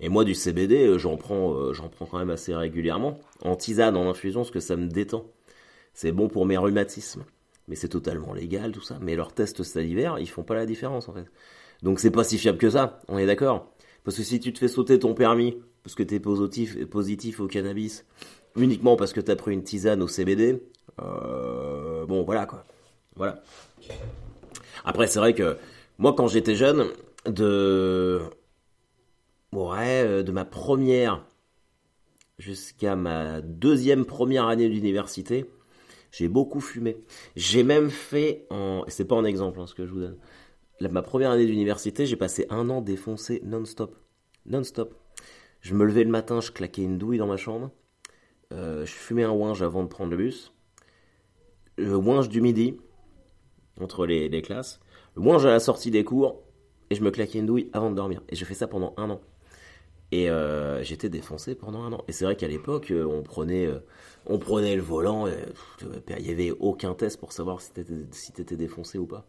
Et 0.00 0.08
moi, 0.08 0.24
du 0.24 0.34
CBD, 0.34 0.98
j'en 0.98 1.16
prends, 1.16 1.72
j'en 1.72 1.88
prends 1.88 2.06
quand 2.06 2.18
même 2.18 2.30
assez 2.30 2.54
régulièrement. 2.54 3.20
En 3.42 3.56
tisane, 3.56 3.96
en 3.96 4.10
infusion, 4.10 4.40
parce 4.40 4.50
que 4.50 4.60
ça 4.60 4.76
me 4.76 4.88
détend. 4.88 5.24
C'est 5.94 6.12
bon 6.12 6.28
pour 6.28 6.46
mes 6.46 6.58
rhumatismes 6.58 7.24
mais 7.68 7.76
c'est 7.76 7.88
totalement 7.88 8.32
légal, 8.34 8.72
tout 8.72 8.82
ça. 8.82 8.98
Mais 9.00 9.16
leurs 9.16 9.32
tests 9.32 9.62
salivaires, 9.62 10.18
ils 10.18 10.28
font 10.28 10.42
pas 10.42 10.54
la 10.54 10.66
différence, 10.66 11.08
en 11.08 11.14
fait. 11.14 11.26
Donc 11.82 12.00
c'est 12.00 12.10
pas 12.10 12.24
si 12.24 12.38
fiable 12.38 12.58
que 12.58 12.70
ça, 12.70 13.00
on 13.08 13.18
est 13.18 13.26
d'accord. 13.26 13.72
Parce 14.04 14.16
que 14.16 14.22
si 14.22 14.40
tu 14.40 14.52
te 14.52 14.58
fais 14.58 14.68
sauter 14.68 14.98
ton 14.98 15.14
permis, 15.14 15.58
parce 15.82 15.94
que 15.94 16.02
t'es 16.02 16.20
positif, 16.20 16.84
positif 16.86 17.40
au 17.40 17.46
cannabis, 17.46 18.04
uniquement 18.56 18.96
parce 18.96 19.12
que 19.12 19.20
t'as 19.20 19.36
pris 19.36 19.52
une 19.52 19.62
tisane 19.62 20.02
au 20.02 20.08
CBD, 20.08 20.62
euh, 21.00 22.06
bon, 22.06 22.22
voilà, 22.22 22.46
quoi. 22.46 22.64
Voilà. 23.16 23.42
Après, 24.84 25.06
c'est 25.06 25.18
vrai 25.18 25.34
que, 25.34 25.56
moi, 25.98 26.14
quand 26.14 26.28
j'étais 26.28 26.54
jeune, 26.54 26.86
de... 27.26 28.20
Ouais, 29.52 30.02
euh, 30.04 30.22
de 30.22 30.32
ma 30.32 30.44
première 30.44 31.24
jusqu'à 32.38 32.96
ma 32.96 33.40
deuxième 33.40 34.04
première 34.04 34.46
année 34.46 34.68
d'université, 34.68 35.46
j'ai 36.16 36.28
beaucoup 36.28 36.60
fumé. 36.60 36.96
J'ai 37.34 37.64
même 37.64 37.90
fait 37.90 38.46
en. 38.50 38.84
C'est 38.86 39.04
pas 39.04 39.16
un 39.16 39.24
exemple 39.24 39.60
hein, 39.60 39.66
ce 39.66 39.74
que 39.74 39.84
je 39.84 39.92
vous 39.92 40.00
donne. 40.00 40.16
ma 40.80 41.02
première 41.02 41.32
année 41.32 41.44
d'université, 41.44 42.06
j'ai 42.06 42.14
passé 42.14 42.46
un 42.50 42.70
an 42.70 42.82
défoncé 42.82 43.40
non-stop. 43.44 43.96
Non-stop. 44.46 44.94
Je 45.60 45.74
me 45.74 45.84
levais 45.84 46.04
le 46.04 46.10
matin, 46.10 46.40
je 46.40 46.52
claquais 46.52 46.82
une 46.82 46.98
douille 46.98 47.18
dans 47.18 47.26
ma 47.26 47.36
chambre. 47.36 47.72
Euh, 48.52 48.86
je 48.86 48.92
fumais 48.92 49.24
un 49.24 49.32
ouinge 49.32 49.62
avant 49.62 49.82
de 49.82 49.88
prendre 49.88 50.12
le 50.12 50.16
bus. 50.16 50.52
Le 51.78 51.96
ouinge 51.96 52.28
du 52.28 52.40
midi, 52.40 52.76
entre 53.80 54.06
les, 54.06 54.42
classes. 54.42 54.78
Le 55.16 55.22
ouinge 55.22 55.44
à 55.46 55.50
la 55.50 55.58
sortie 55.58 55.90
des 55.90 56.04
cours. 56.04 56.44
Et 56.90 56.94
je 56.94 57.02
me 57.02 57.10
claquais 57.10 57.40
une 57.40 57.46
douille 57.46 57.70
avant 57.72 57.90
de 57.90 57.96
dormir. 57.96 58.22
Et 58.28 58.36
je 58.36 58.44
fais 58.44 58.54
ça 58.54 58.68
pendant 58.68 58.94
un 58.98 59.10
an. 59.10 59.20
Et 60.14 60.30
euh, 60.30 60.80
j'étais 60.84 61.08
défoncé 61.08 61.56
pendant 61.56 61.82
un 61.82 61.92
an. 61.92 62.04
Et 62.06 62.12
c'est 62.12 62.24
vrai 62.24 62.36
qu'à 62.36 62.46
l'époque, 62.46 62.92
euh, 62.92 63.04
on 63.04 63.24
prenait, 63.24 63.66
euh, 63.66 63.80
on 64.26 64.38
prenait 64.38 64.76
le 64.76 64.80
volant. 64.80 65.26
il 65.26 66.22
n'y 66.22 66.30
avait 66.30 66.52
aucun 66.52 66.94
test 66.94 67.18
pour 67.18 67.32
savoir 67.32 67.60
si 67.60 67.72
t'étais 67.72 67.94
étais 68.38 68.54
défoncé 68.54 68.96
ou 68.96 69.06
pas. 69.06 69.26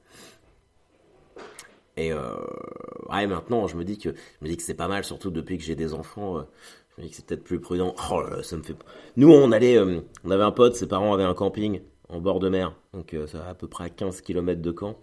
Et 1.98 2.14
ouais, 2.14 3.26
maintenant, 3.26 3.66
je 3.66 3.78
me 3.78 3.84
dis 3.84 3.98
que 3.98 4.10
je 4.10 4.46
me 4.46 4.48
dis 4.48 4.58
que 4.58 4.62
c'est 4.62 4.76
pas 4.76 4.88
mal, 4.88 5.04
surtout 5.04 5.32
depuis 5.32 5.58
que 5.58 5.64
j'ai 5.64 5.76
des 5.76 5.96
enfants. 5.96 6.46
je 6.90 7.02
me 7.02 7.08
dis 7.08 7.10
que 7.10 7.16
c'est 7.16 7.26
peut-être 7.26 7.44
plus 7.44 7.60
prudent. 7.60 7.96
Oh 8.12 8.22
ça 8.44 8.56
me 8.56 8.62
fait. 8.62 8.76
Nous, 9.16 9.32
on 9.32 9.52
allait, 9.52 9.80
on 9.80 10.30
avait 10.30 10.44
un 10.44 10.52
pote, 10.52 10.76
ses 10.76 10.88
parents 10.88 11.16
avaient 11.16 11.24
un 11.24 11.34
camping 11.34 11.82
en 12.10 12.22
bord 12.22 12.40
de 12.40 12.50
mer, 12.50 12.76
donc 12.94 13.16
ça 13.26 13.48
à 13.48 13.56
peu 13.56 13.68
près 13.68 13.86
à 13.86 13.90
15 13.90 14.22
km 14.22 14.62
de 14.62 14.76
Caen. 14.78 15.00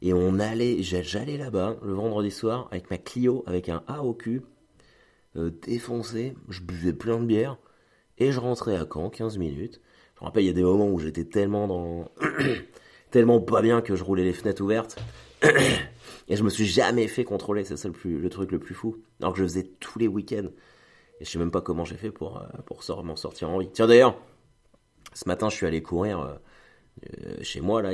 Et 0.00 0.12
on 0.12 0.38
allait, 0.38 0.80
j'allais 0.82 1.38
là-bas 1.38 1.76
le 1.82 1.92
vendredi 1.92 2.30
soir 2.30 2.68
avec 2.70 2.88
ma 2.90 2.98
Clio, 2.98 3.42
avec 3.46 3.68
un 3.68 3.82
A 3.88 4.04
au 4.04 4.12
cul 4.12 4.42
euh, 5.36 5.50
défoncé, 5.62 6.34
je 6.48 6.60
buvais 6.60 6.92
plein 6.92 7.18
de 7.18 7.26
bière, 7.26 7.58
et 8.18 8.32
je 8.32 8.40
rentrais 8.40 8.76
à 8.76 8.86
Caen, 8.90 9.10
15 9.10 9.38
minutes. 9.38 9.80
Je 10.16 10.20
me 10.20 10.26
rappelle, 10.26 10.44
il 10.44 10.46
y 10.46 10.50
a 10.50 10.54
des 10.54 10.62
moments 10.62 10.88
où 10.88 10.98
j'étais 10.98 11.24
tellement 11.24 11.66
dans... 11.66 12.10
tellement 13.10 13.40
pas 13.40 13.62
bien 13.62 13.80
que 13.80 13.96
je 13.96 14.04
roulais 14.04 14.24
les 14.24 14.32
fenêtres 14.32 14.62
ouvertes. 14.62 14.98
et 16.28 16.36
je 16.36 16.42
me 16.42 16.50
suis 16.50 16.66
jamais 16.66 17.08
fait 17.08 17.24
contrôler, 17.24 17.64
c'est 17.64 17.76
ça 17.76 17.88
le, 17.88 17.94
plus, 17.94 18.18
le 18.18 18.28
truc 18.28 18.52
le 18.52 18.58
plus 18.58 18.74
fou. 18.74 18.98
Alors 19.20 19.32
que 19.32 19.38
je 19.38 19.44
faisais 19.44 19.70
tous 19.80 19.98
les 19.98 20.08
week-ends. 20.08 20.48
Et 21.20 21.24
je 21.24 21.30
sais 21.30 21.38
même 21.38 21.50
pas 21.50 21.60
comment 21.60 21.84
j'ai 21.84 21.96
fait 21.96 22.10
pour, 22.10 22.38
euh, 22.38 23.02
m'en 23.02 23.16
sortir 23.16 23.50
en 23.50 23.58
vie. 23.58 23.70
Tiens 23.72 23.86
d'ailleurs, 23.86 24.16
ce 25.14 25.26
matin 25.28 25.48
je 25.48 25.56
suis 25.56 25.66
allé 25.66 25.82
courir 25.82 26.20
euh, 26.20 27.36
chez 27.42 27.60
moi, 27.60 27.80
là, 27.82 27.92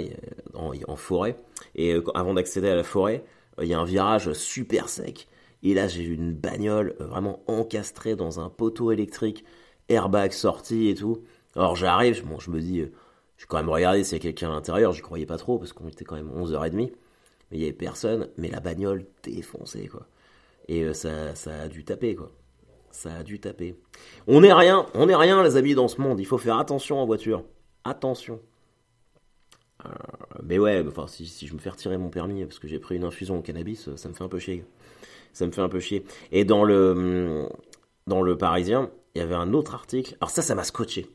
en, 0.55 0.73
en 0.87 0.97
forêt. 0.97 1.37
Et 1.75 1.97
avant 2.15 2.35
d'accéder 2.35 2.69
à 2.69 2.75
la 2.75 2.85
forêt, 2.85 3.25
il 3.61 3.69
y 3.69 3.75
a 3.75 3.79
un 3.79 3.85
virage 3.85 4.33
super 4.33 4.89
sec. 4.89 5.29
Et 5.63 5.75
là, 5.75 5.89
j'ai 5.89 6.05
une 6.05 6.33
bagnole 6.33 6.95
euh, 7.01 7.07
vraiment 7.07 7.43
encastrée 7.47 8.17
dans 8.17 8.41
un 8.41 8.49
poteau 8.49 8.93
électrique, 8.93 9.45
airbag 9.89 10.33
sorti 10.33 10.89
et 10.89 10.95
tout. 10.95 11.25
Alors 11.57 11.77
j'arrive, 11.77 12.25
bon, 12.27 12.39
je 12.39 12.51
me 12.51 12.61
dis, 12.61 12.81
euh, 12.81 12.93
je 13.37 13.45
vais 13.45 13.49
quand 13.49 13.57
même 13.57 13.69
regarder 13.69 14.05
s'il 14.05 14.19
y 14.19 14.21
a 14.21 14.23
quelqu'un 14.23 14.51
à 14.51 14.55
l'intérieur. 14.55 14.93
J'y 14.93 15.03
croyais 15.03 15.27
pas 15.27 15.39
trop 15.39 15.59
parce 15.59 15.73
qu'on 15.73 15.89
était 15.89 16.05
quand 16.05 16.17
même 16.17 16.31
11h30. 16.31 16.93
Mais 17.51 17.57
il 17.57 17.61
y 17.61 17.65
avait 17.65 17.73
personne, 17.73 18.29
mais 18.37 18.51
la 18.51 18.61
bagnole 18.61 19.07
défoncée, 19.23 19.89
quoi. 19.89 20.07
Et 20.69 20.83
euh, 20.85 20.93
ça, 20.93 21.35
ça 21.35 21.63
a 21.63 21.69
dû 21.69 21.85
taper, 21.85 22.15
quoi. 22.15 22.31
Ça 22.91 23.15
a 23.15 23.23
dû 23.23 23.41
taper. 23.41 23.75
On 24.27 24.41
n'est 24.43 24.53
rien, 24.53 24.87
on 24.95 25.07
n'est 25.07 25.17
rien, 25.17 25.43
les 25.43 25.57
amis, 25.57 25.75
dans 25.75 25.89
ce 25.89 26.01
monde. 26.01 26.21
Il 26.21 26.27
faut 26.27 26.39
faire 26.39 26.59
attention 26.59 26.99
en 27.01 27.07
voiture. 27.07 27.45
Attention. 27.85 28.41
mais 30.43 30.59
ouais, 30.59 30.85
enfin, 30.87 31.07
si, 31.07 31.27
si, 31.27 31.47
je 31.47 31.55
me 31.55 31.59
fais 31.59 31.71
retirer 31.71 31.97
mon 31.97 32.11
permis 32.11 32.45
parce 32.45 32.59
que 32.59 32.69
j'ai 32.69 32.79
pris 32.79 32.97
une 32.97 33.05
infusion 33.05 33.39
au 33.39 33.43
cannabis, 33.43 33.95
ça 33.97 34.09
me 34.09 34.15
fait 34.15 34.25
un 34.25 34.29
peu 34.29 34.39
chier 34.39 34.65
ça 35.33 35.47
me 35.47 35.53
fait 35.53 35.61
un 35.61 35.69
peu 35.69 35.81
chier. 35.81 36.05
Et 36.33 36.45
dans 36.45 36.65
le, 36.65 37.49
dans 38.07 38.23
le 38.23 38.37
Parisien, 38.37 38.91
il 39.15 39.19
y 39.19 39.23
avait 39.23 39.35
un 39.35 39.53
autre 39.53 39.75
article. 39.75 40.17
Alors 40.21 40.31
ça, 40.31 40.43
ça 40.43 40.55
m'a 40.55 40.65
scotché. 40.65 41.07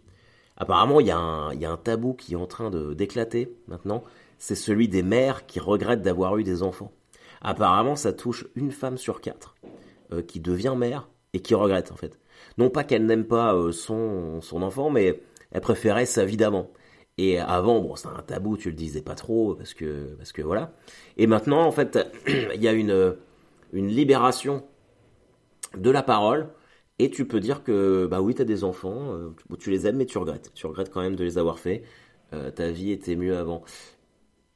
Apparemment, 0.57 0.99
il 0.99 1.07
y, 1.07 1.11
a 1.11 1.17
un, 1.17 1.53
y 1.53 1.65
a 1.65 1.71
un 1.71 1.77
tabou 1.77 2.13
qui 2.13 2.33
est 2.33 2.37
en 2.37 2.45
train 2.45 2.69
d'éclater 2.69 3.55
maintenant. 3.67 4.03
C'est 4.37 4.55
celui 4.55 4.87
des 4.87 5.03
mères 5.03 5.45
qui 5.45 5.59
regrettent 5.59 6.01
d'avoir 6.01 6.37
eu 6.37 6.43
des 6.43 6.63
enfants. 6.63 6.91
Apparemment, 7.41 7.95
ça 7.95 8.13
touche 8.13 8.45
une 8.55 8.71
femme 8.71 8.97
sur 8.97 9.21
quatre 9.21 9.55
euh, 10.11 10.21
qui 10.21 10.39
devient 10.39 10.75
mère 10.77 11.09
et 11.33 11.39
qui 11.39 11.55
regrette 11.55 11.91
en 11.91 11.95
fait. 11.95 12.19
Non 12.57 12.69
pas 12.69 12.83
qu'elle 12.83 13.05
n'aime 13.05 13.25
pas 13.25 13.55
euh, 13.55 13.71
son, 13.71 14.41
son 14.41 14.61
enfant, 14.61 14.89
mais 14.89 15.19
elle 15.51 15.61
préférait 15.61 16.05
sa 16.05 16.25
vie 16.25 16.37
d'avant. 16.37 16.69
Et 17.17 17.39
avant, 17.39 17.79
bon, 17.79 17.95
c'est 17.95 18.07
un 18.07 18.23
tabou, 18.25 18.57
tu 18.57 18.69
le 18.69 18.75
disais 18.75 19.01
pas 19.01 19.15
trop 19.15 19.55
parce 19.55 19.73
que 19.73 20.15
parce 20.17 20.31
que 20.31 20.41
voilà. 20.41 20.73
Et 21.17 21.27
maintenant, 21.27 21.63
en 21.63 21.71
fait, 21.71 21.99
il 22.27 22.61
y 22.61 22.67
a 22.67 22.73
une 22.73 23.15
une 23.73 23.87
libération 23.87 24.63
de 25.75 25.89
la 25.89 26.03
parole 26.03 26.49
et 26.99 27.09
tu 27.09 27.25
peux 27.25 27.39
dire 27.39 27.63
que 27.63 28.07
bah 28.09 28.21
oui, 28.21 28.35
tu 28.35 28.41
as 28.41 28.45
des 28.45 28.63
enfants, 28.63 29.13
euh, 29.13 29.29
tu 29.59 29.71
les 29.71 29.87
aimes 29.87 29.97
mais 29.97 30.05
tu 30.05 30.17
regrettes. 30.17 30.51
Tu 30.53 30.67
regrettes 30.67 30.91
quand 30.91 31.01
même 31.01 31.15
de 31.15 31.23
les 31.23 31.37
avoir 31.37 31.59
fait. 31.59 31.83
Euh, 32.33 32.51
ta 32.51 32.71
vie 32.71 32.91
était 32.91 33.15
mieux 33.15 33.35
avant. 33.35 33.63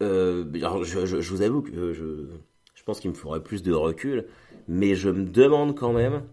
Euh, 0.03 0.45
alors 0.55 0.83
je, 0.83 1.05
je, 1.05 1.29
vous 1.31 1.41
avoue 1.41 1.62
que 1.62 1.93
je, 1.93 2.27
je 2.75 2.83
pense 2.83 3.00
qu'il 3.00 3.09
me 3.09 3.15
faudrait 3.15 3.41
plus 3.41 3.63
de 3.63 3.74
recul, 3.74 4.27
mais 4.67 4.95
je 4.95 5.09
me 5.09 5.25
demande 5.25 5.75
quand 5.75 5.93
même 5.93 6.24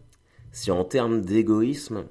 si 0.52 0.70
en 0.70 0.84
termes 0.84 1.22
d'égoïsme, 1.22 2.04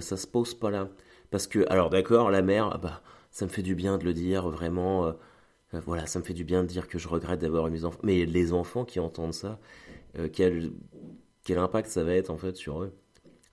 ça 0.00 0.16
se 0.16 0.26
pose 0.26 0.54
pas 0.54 0.70
là. 0.70 0.88
Parce 1.30 1.46
que, 1.46 1.66
alors 1.70 1.90
d'accord, 1.90 2.30
la 2.30 2.42
mère, 2.42 2.70
ah 2.72 2.78
bah, 2.78 3.02
ça 3.30 3.46
me 3.46 3.50
fait 3.50 3.62
du 3.62 3.74
bien 3.74 3.98
de 3.98 4.04
le 4.04 4.12
dire, 4.12 4.48
vraiment. 4.48 5.14
voilà, 5.72 6.06
ça 6.06 6.18
me 6.18 6.24
fait 6.24 6.34
du 6.34 6.44
bien 6.44 6.62
de 6.62 6.68
dire 6.68 6.88
que 6.88 6.98
je 6.98 7.08
regrette 7.08 7.40
d'avoir 7.40 7.68
eu 7.68 7.70
mes 7.70 7.84
enfants. 7.84 8.00
Mais 8.02 8.26
les 8.26 8.52
enfants 8.52 8.84
qui 8.84 9.00
entendent 9.00 9.34
ça, 9.34 9.58
quel, 10.32 10.72
quel 11.44 11.58
impact 11.58 11.88
ça 11.88 12.04
va 12.04 12.14
être 12.14 12.30
en 12.30 12.36
fait 12.36 12.56
sur 12.56 12.82
eux 12.82 12.92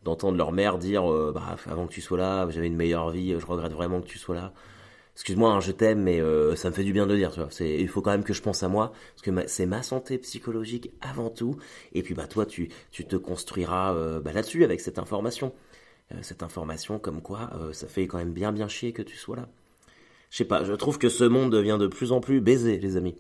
d'entendre 0.04 0.38
leur 0.38 0.52
mère 0.52 0.78
dire 0.78 1.12
euh, 1.12 1.32
bah, 1.34 1.58
avant 1.66 1.88
que 1.88 1.94
tu 1.94 2.02
sois 2.02 2.18
là, 2.18 2.48
j'avais 2.50 2.68
une 2.68 2.76
meilleure 2.76 3.10
vie, 3.10 3.36
je 3.38 3.46
regrette 3.46 3.74
vraiment 3.74 4.02
que 4.02 4.08
tu 4.08 4.18
sois 4.18 4.36
là. 4.36 4.54
Excuse-moi, 5.16 5.52
hein, 5.52 5.60
je 5.60 5.74
t'aime, 5.74 6.02
mais 6.02 6.22
euh, 6.22 6.56
ça 6.56 6.70
me 6.70 6.74
fait 6.74 6.86
du 6.86 6.94
bien 6.94 7.06
de 7.06 7.12
le 7.12 7.18
dire. 7.18 7.32
Tu 7.32 7.42
vois. 7.42 7.50
Il 7.60 7.90
faut 7.90 8.02
quand 8.02 8.12
même 8.12 8.24
que 8.24 8.34
je 8.34 8.42
pense 8.42 8.64
à 8.64 8.70
moi, 8.70 8.94
parce 9.14 9.22
que 9.22 9.48
c'est 9.48 9.66
ma 9.66 9.84
santé 9.84 10.18
psychologique 10.18 10.92
avant 11.02 11.30
tout. 11.30 11.58
Et 11.92 12.04
puis 12.04 12.14
bah 12.14 12.26
toi, 12.26 12.46
tu, 12.46 12.70
tu 12.92 13.06
te 13.06 13.18
construiras 13.18 13.94
euh, 13.96 14.22
bah, 14.22 14.32
là-dessus 14.32 14.64
avec 14.64 14.80
cette 14.80 14.98
information, 14.98 15.54
cette 16.22 16.42
information 16.42 16.98
comme 16.98 17.22
quoi 17.22 17.52
ça 17.72 17.88
fait 17.88 18.08
quand 18.08 18.18
même 18.18 18.34
bien 18.34 18.52
bien 18.52 18.68
chier 18.68 18.94
que 18.94 19.04
tu 19.04 19.16
sois 19.16 19.36
là. 19.36 19.48
Je 20.32 20.38
sais 20.38 20.46
pas, 20.46 20.64
je 20.64 20.74
trouve 20.74 20.98
que 20.98 21.08
ce 21.08 21.24
monde 21.24 21.52
devient 21.52 21.78
de 21.80 21.86
plus 21.86 22.12
en 22.12 22.20
plus 22.20 22.42
baisé, 22.42 22.80
les 22.80 22.98
amis. 22.98 23.16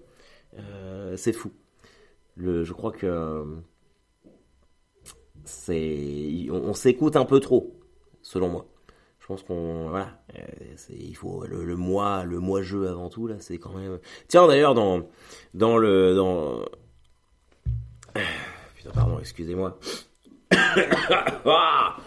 c'est 1.16 1.34
fou. 1.34 1.52
Je 2.40 2.74
crois 2.74 2.92
que 2.92 3.46
c'est 5.50 6.48
on, 6.52 6.74
s'écoute 6.74 7.16
un 7.16 7.26
peu 7.26 7.40
trop, 7.40 7.80
selon 8.22 8.50
moi. 8.50 8.66
Je 9.20 9.28
pense 9.28 9.44
qu'on 9.44 9.90
voilà, 9.90 10.22
euh, 10.36 10.42
il 10.90 11.16
faut 11.16 11.46
le, 11.46 11.76
moi, 11.76 12.24
le 12.24 12.40
moi 12.40 12.62
jeu 12.62 12.88
avant 12.88 13.10
tout 13.10 13.28
là, 13.28 13.36
c'est 13.40 13.58
quand 13.58 13.74
même. 13.74 14.00
Tiens 14.28 14.48
d'ailleurs 14.48 14.74
dans 14.74 15.08
dans 15.54 15.78
le 15.78 16.16
dans 16.16 16.62
putain 18.76 18.92
pardon, 18.92 19.20
excusez-moi. 19.20 19.78
ah, 21.46 21.98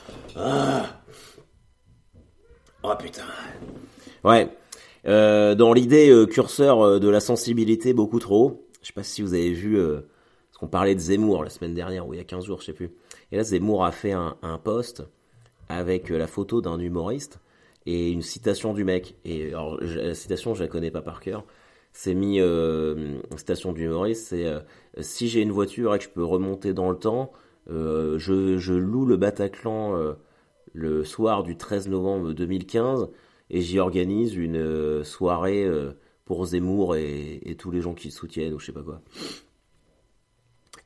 Oh 2.85 2.95
putain. 2.99 3.23
Ouais. 4.25 4.49
Euh, 5.07 5.55
dans 5.55 5.73
l'idée 5.73 6.11
euh, 6.11 6.27
curseur 6.27 6.99
de 6.99 7.09
la 7.09 7.21
sensibilité 7.21 7.93
beaucoup 7.93 8.19
trop. 8.19 8.69
Je 8.81 8.89
sais 8.89 8.93
pas 8.93 9.05
si 9.05 9.23
vous 9.23 9.35
avez 9.35 9.53
vu 9.53 9.79
qu'on 10.63 10.69
parlait 10.69 10.95
de 10.95 11.01
Zemmour 11.01 11.43
la 11.43 11.51
semaine 11.51 11.75
dernière 11.75 12.07
ou 12.07 12.15
il 12.15 12.19
y 12.19 12.21
a 12.21 12.25
15 12.25 12.45
jours, 12.45 12.61
je 12.61 12.67
sais 12.67 12.73
plus. 12.73 12.93
Et 13.33 13.37
là, 13.37 13.43
Zemmour 13.43 13.85
a 13.85 13.91
fait 13.91 14.13
un, 14.13 14.61
post 14.63 15.03
avec 15.69 16.13
euh, 16.13 16.19
la 16.19 16.29
photo 16.29 16.61
d'un 16.61 16.79
humoriste 16.79 17.41
et 17.85 18.13
une 18.13 18.23
citation 18.23 18.73
du 18.73 18.85
mec. 18.85 19.17
Et 19.25 19.49
alors, 19.49 19.81
la 19.81 20.15
citation, 20.15 20.55
je 20.55 20.63
la 20.63 20.69
connais 20.69 20.93
pas 20.93 21.03
par 21.03 21.19
cœur. 21.19 21.45
C'est 21.93 22.15
mis 22.15 22.41
euh, 22.41 23.19
une 23.31 23.39
citation 23.39 23.73
du 23.73 23.87
humoriste, 23.87 24.29
c'est 24.29 24.47
euh, 24.47 24.61
si 25.01 25.29
j'ai 25.29 25.41
une 25.41 25.51
voiture 25.51 25.97
et 25.97 25.99
que 25.99 26.05
je 26.05 26.11
peux 26.11 26.25
remonter 26.25 26.73
dans 26.75 26.91
le 26.93 26.97
temps, 26.97 27.33
je, 27.67 28.73
loue 28.73 29.05
le 29.05 29.17
Bataclan 29.17 30.15
le 30.75 31.05
soir 31.05 31.43
du 31.43 31.57
13 31.57 31.89
novembre 31.89 32.33
2015 32.35 33.09
et 33.51 33.61
j'y 33.61 33.81
organise 33.81 34.37
une 34.37 35.03
soirée 35.05 35.69
pour 36.25 36.45
Zemmour 36.47 36.97
et, 36.97 37.41
et, 37.45 37.57
tous 37.57 37.71
les 37.71 37.81
gens 37.81 37.95
qui 37.95 38.09
le 38.09 38.13
soutiennent 38.13 38.55
ou 38.55 38.59
je 38.59 38.67
sais 38.67 38.73
pas 38.73 38.83
quoi. 38.83 39.01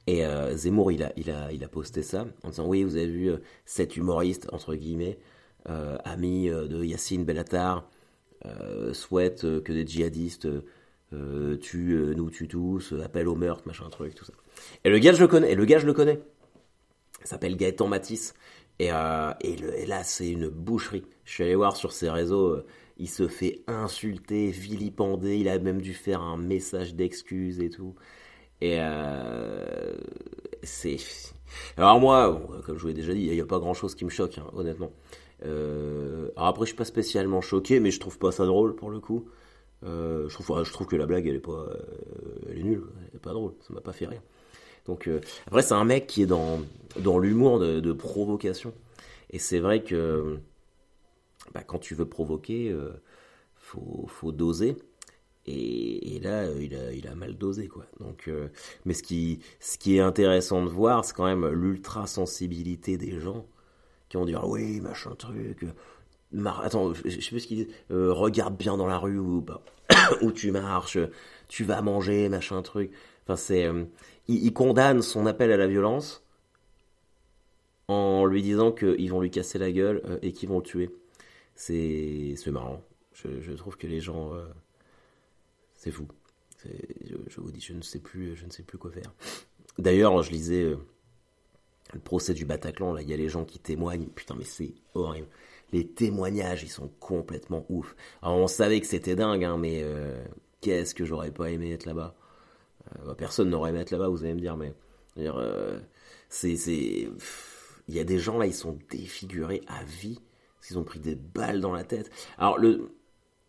Et 0.07 0.25
euh, 0.25 0.57
Zemmour, 0.57 0.93
il 0.93 1.03
a, 1.03 1.13
il, 1.17 1.31
a, 1.31 1.53
il 1.53 1.65
a 1.65 1.69
posté 1.69 2.03
ça 2.03 2.27
en 2.45 2.51
disant 2.51 2.67
Oui, 2.67 2.85
vous 2.85 2.97
avez 2.97 3.09
vu 3.09 3.31
euh, 3.31 3.39
cet 3.65 3.97
humoriste, 3.97 4.49
entre 4.53 4.75
guillemets, 4.75 5.19
euh, 5.69 5.99
ami 6.05 6.49
de 6.49 6.85
Yacine 6.85 7.25
Bellatar, 7.25 7.89
souhaite 8.93 9.41
que 9.41 9.73
des 9.73 9.85
djihadistes 9.85 10.47
tuent, 11.61 12.15
nous 12.15 12.31
tuent 12.31 12.47
tous, 12.47 12.95
appellent 13.03 13.27
au 13.27 13.35
meurtre, 13.35 13.65
machin 13.67 13.89
truc, 13.91 14.15
tout 14.15 14.25
ça. 14.25 14.33
Et 14.85 14.91
le 14.91 14.99
gars, 15.01 15.13
je 15.13 15.21
le 15.21 15.27
connais. 15.27 15.51
Et 15.51 15.55
le 15.57 15.65
gars, 15.65 15.81
je 15.81 15.87
le 15.87 15.93
connais. 15.93 16.21
Il 17.23 17.27
s'appelle 17.27 17.57
Gaëtan 17.57 17.89
Matisse. 17.89 18.35
Et, 18.79 18.87
et, 18.87 19.87
là, 19.87 20.05
c'est 20.05 20.31
une 20.31 20.49
boucherie. 20.49 21.05
Je 21.25 21.33
suis 21.33 21.43
allé 21.43 21.57
voir 21.57 21.77
sur 21.77 21.91
ses 21.91 22.09
réseaux. 22.09 22.63
il 22.99 23.09
se 23.09 23.27
fait 23.27 23.63
insulter, 23.67 24.53
vilipender. 24.53 25.39
Il 25.39 25.49
a 25.49 25.59
même 25.59 25.83
dû 25.83 25.95
faire 25.95 26.21
un 26.21 26.37
message 26.37 26.95
d'excuse 26.95 27.61
et 27.61 27.71
tout. 27.71 27.97
Et 28.61 28.79
euh, 28.81 29.95
c'est. 30.63 30.97
Alors 31.77 32.01
moi, 32.01 32.41
comme 32.65 32.77
je 32.77 32.83
vous 32.83 32.89
l'ai 32.89 32.95
déjà 32.95 33.13
dit, 33.13 33.23
il 33.23 33.33
n'y 33.33 33.41
a 33.41 33.47
pas 33.47 33.59
grand 33.59 33.75
chose 33.75 33.95
qui 33.95 34.05
me 34.05 34.11
choque, 34.11 34.39
hein, 34.39 34.47
honnêtement. 34.55 34.93
Euh, 35.45 36.31
alors 36.37 36.49
après, 36.49 36.65
je 36.65 36.69
suis 36.69 36.77
pas 36.77 36.85
spécialement 36.85 37.41
choqué, 37.41 37.81
mais 37.81 37.91
je 37.91 38.01
trouve 38.01 38.19
pas 38.19 38.33
ça 38.33 38.47
drôle 38.47 38.75
pour 38.75 38.91
le 38.91 38.99
coup. 38.99 39.27
Euh, 39.85 40.29
je, 40.29 40.73
trouve, 40.73 40.87
que 40.87 40.97
la 40.97 41.07
blague, 41.07 41.27
elle 41.27 41.37
est 41.37 41.41
pas, 41.41 41.67
elle 42.49 42.59
est 42.59 42.63
nulle, 42.63 42.85
elle 43.11 43.17
est 43.17 43.23
pas 43.23 43.33
drôle, 43.33 43.53
ça 43.61 43.75
m'a 43.75 43.83
pas 43.83 43.93
fait 43.93 44.07
rire. 44.07 44.23
Donc 44.87 45.11
après, 45.47 45.63
c'est 45.63 45.75
un 45.75 45.85
mec 45.85 46.07
qui 46.07 46.23
est 46.23 46.27
dans 46.27 46.61
dans 46.99 47.19
l'humour 47.19 47.59
de, 47.59 47.93
provocation, 47.93 48.73
et 49.31 49.39
c'est 49.39 49.59
vrai 49.59 49.83
que 49.83 50.39
bah, 51.53 51.63
quand 51.63 51.79
tu 51.79 51.95
veux 51.95 52.09
provoquer, 52.09 52.75
faut 53.57 54.07
faut 54.09 54.33
doser. 54.33 54.77
Et, 55.49 56.19
là, 56.23 56.45
euh, 56.45 56.93
il 56.95 57.07
a, 57.07 57.15
mal 57.15 57.37
dosé, 57.37 57.69
quoi. 57.69 57.87
Donc, 58.01 58.25
euh, 58.29 58.49
mais 58.85 58.95
ce 58.95 59.03
qui, 59.03 59.41
est 59.97 60.01
intéressant 60.01 60.65
de 60.65 60.69
voir, 60.69 61.05
c'est 61.05 61.15
quand 61.15 61.27
même 61.27 61.47
l'ultra 61.49 62.07
sensibilité 62.07 62.97
des 62.99 63.21
gens 63.21 63.47
qui 64.09 64.17
vont 64.17 64.25
dire 64.25 64.47
oui, 64.49 64.81
machin 64.81 65.15
truc. 65.15 65.65
attends, 66.63 66.93
je 66.95 67.21
sais 67.21 67.31
plus 67.31 67.41
ce 67.41 67.47
qu'ils 67.47 67.67
disent. 67.67 67.75
Euh, 67.93 68.13
regarde 68.13 68.57
bien 68.57 68.77
dans 68.77 68.87
la 68.87 68.99
rue 68.99 69.19
où, 69.19 69.41
bah, 69.41 69.63
où 70.23 70.33
tu 70.33 70.51
marches, 70.51 70.99
tu 71.49 71.63
vas 71.65 71.81
manger, 71.81 72.29
machin 72.29 72.61
truc. 72.63 72.91
Enfin, 73.25 73.37
c'est, 73.37 73.69
il, 74.29 74.53
condamne 74.53 75.03
son 75.03 75.27
appel 75.27 75.53
à 75.53 75.57
la 75.57 75.67
violence 75.69 76.25
en 77.89 78.27
lui 78.27 78.43
disant 78.43 78.73
qu'ils 78.73 79.11
vont 79.11 79.21
lui 79.21 79.31
casser 79.31 79.59
la 79.59 79.71
gueule 79.71 80.19
et 80.23 80.33
qu'ils 80.33 80.49
vont 80.49 80.59
le 80.59 80.65
tuer. 80.65 80.91
C'est, 81.55 82.35
marrant. 82.49 82.83
Je, 83.15 83.53
trouve 83.53 83.77
que 83.77 83.87
les 83.87 84.01
gens 84.01 84.33
c'est 85.87 85.93
fou. 85.93 86.09
Je, 86.65 87.41
vous 87.41 87.53
dis, 87.53 87.61
je 87.61 87.73
ne 87.73 87.83
sais 87.83 88.01
plus, 88.01 88.35
je 88.35 88.45
ne 88.45 88.51
sais 88.51 88.65
plus 88.65 88.77
quoi 88.77 88.91
faire. 88.91 89.15
D'ailleurs, 89.79 90.21
je 90.25 90.33
lisais 90.33 90.65
euh, 90.65 90.79
le 91.93 92.01
procès 92.01 92.35
du 92.35 92.45
Bataclan. 92.45 92.93
Là, 92.93 93.03
il 93.03 93.09
y 93.09 93.15
a 93.15 93.17
les 93.17 93.29
gens 93.29 93.45
qui 93.45 93.61
témoignent. 93.61 94.09
Putain, 94.09 94.35
mais 94.37 94.45
c'est 94.45 94.75
horrible. 94.95 95.29
Les 95.73 95.87
témoignages, 95.87 96.65
ils 96.65 96.71
sont 96.71 96.89
complètement 96.99 97.65
ouf. 97.69 97.95
Alors, 98.21 98.39
on 98.39 98.49
savait 98.49 98.81
que 98.81 98.87
c'était 98.89 99.15
dingue, 99.15 99.45
hein, 99.45 99.59
mais 99.59 99.83
euh, 99.85 100.25
qu'est-ce 100.61 100.93
que 100.93 101.05
j'aurais 101.05 101.31
pas 101.31 101.51
aimé 101.51 101.73
être 101.73 101.87
là-bas? 101.87 102.17
Euh, 102.89 103.07
bah, 103.07 103.15
personne 103.17 103.51
n'aurait 103.51 103.71
aimé 103.71 103.79
être 103.81 103.93
là-bas, 103.93 104.09
vous 104.09 104.25
allez 104.25 104.35
me 104.35 104.41
dire, 104.41 104.57
mais 104.57 104.75
c'est, 106.29 106.57
il 107.87 107.95
y 107.95 108.01
a 108.01 108.05
des 108.05 108.19
gens 108.19 108.39
là, 108.39 108.47
ils 108.47 108.55
sont 108.55 108.77
défigurés 108.91 109.63
à 109.69 109.85
vie. 109.85 110.21
Qu'ils 110.67 110.79
ont 110.79 110.85
pris 110.85 110.99
des 110.99 111.15
balles 111.15 111.61
dans 111.61 111.73
la 111.73 111.85
tête. 111.85 112.11
Alors 112.39 112.59
le, 112.59 112.91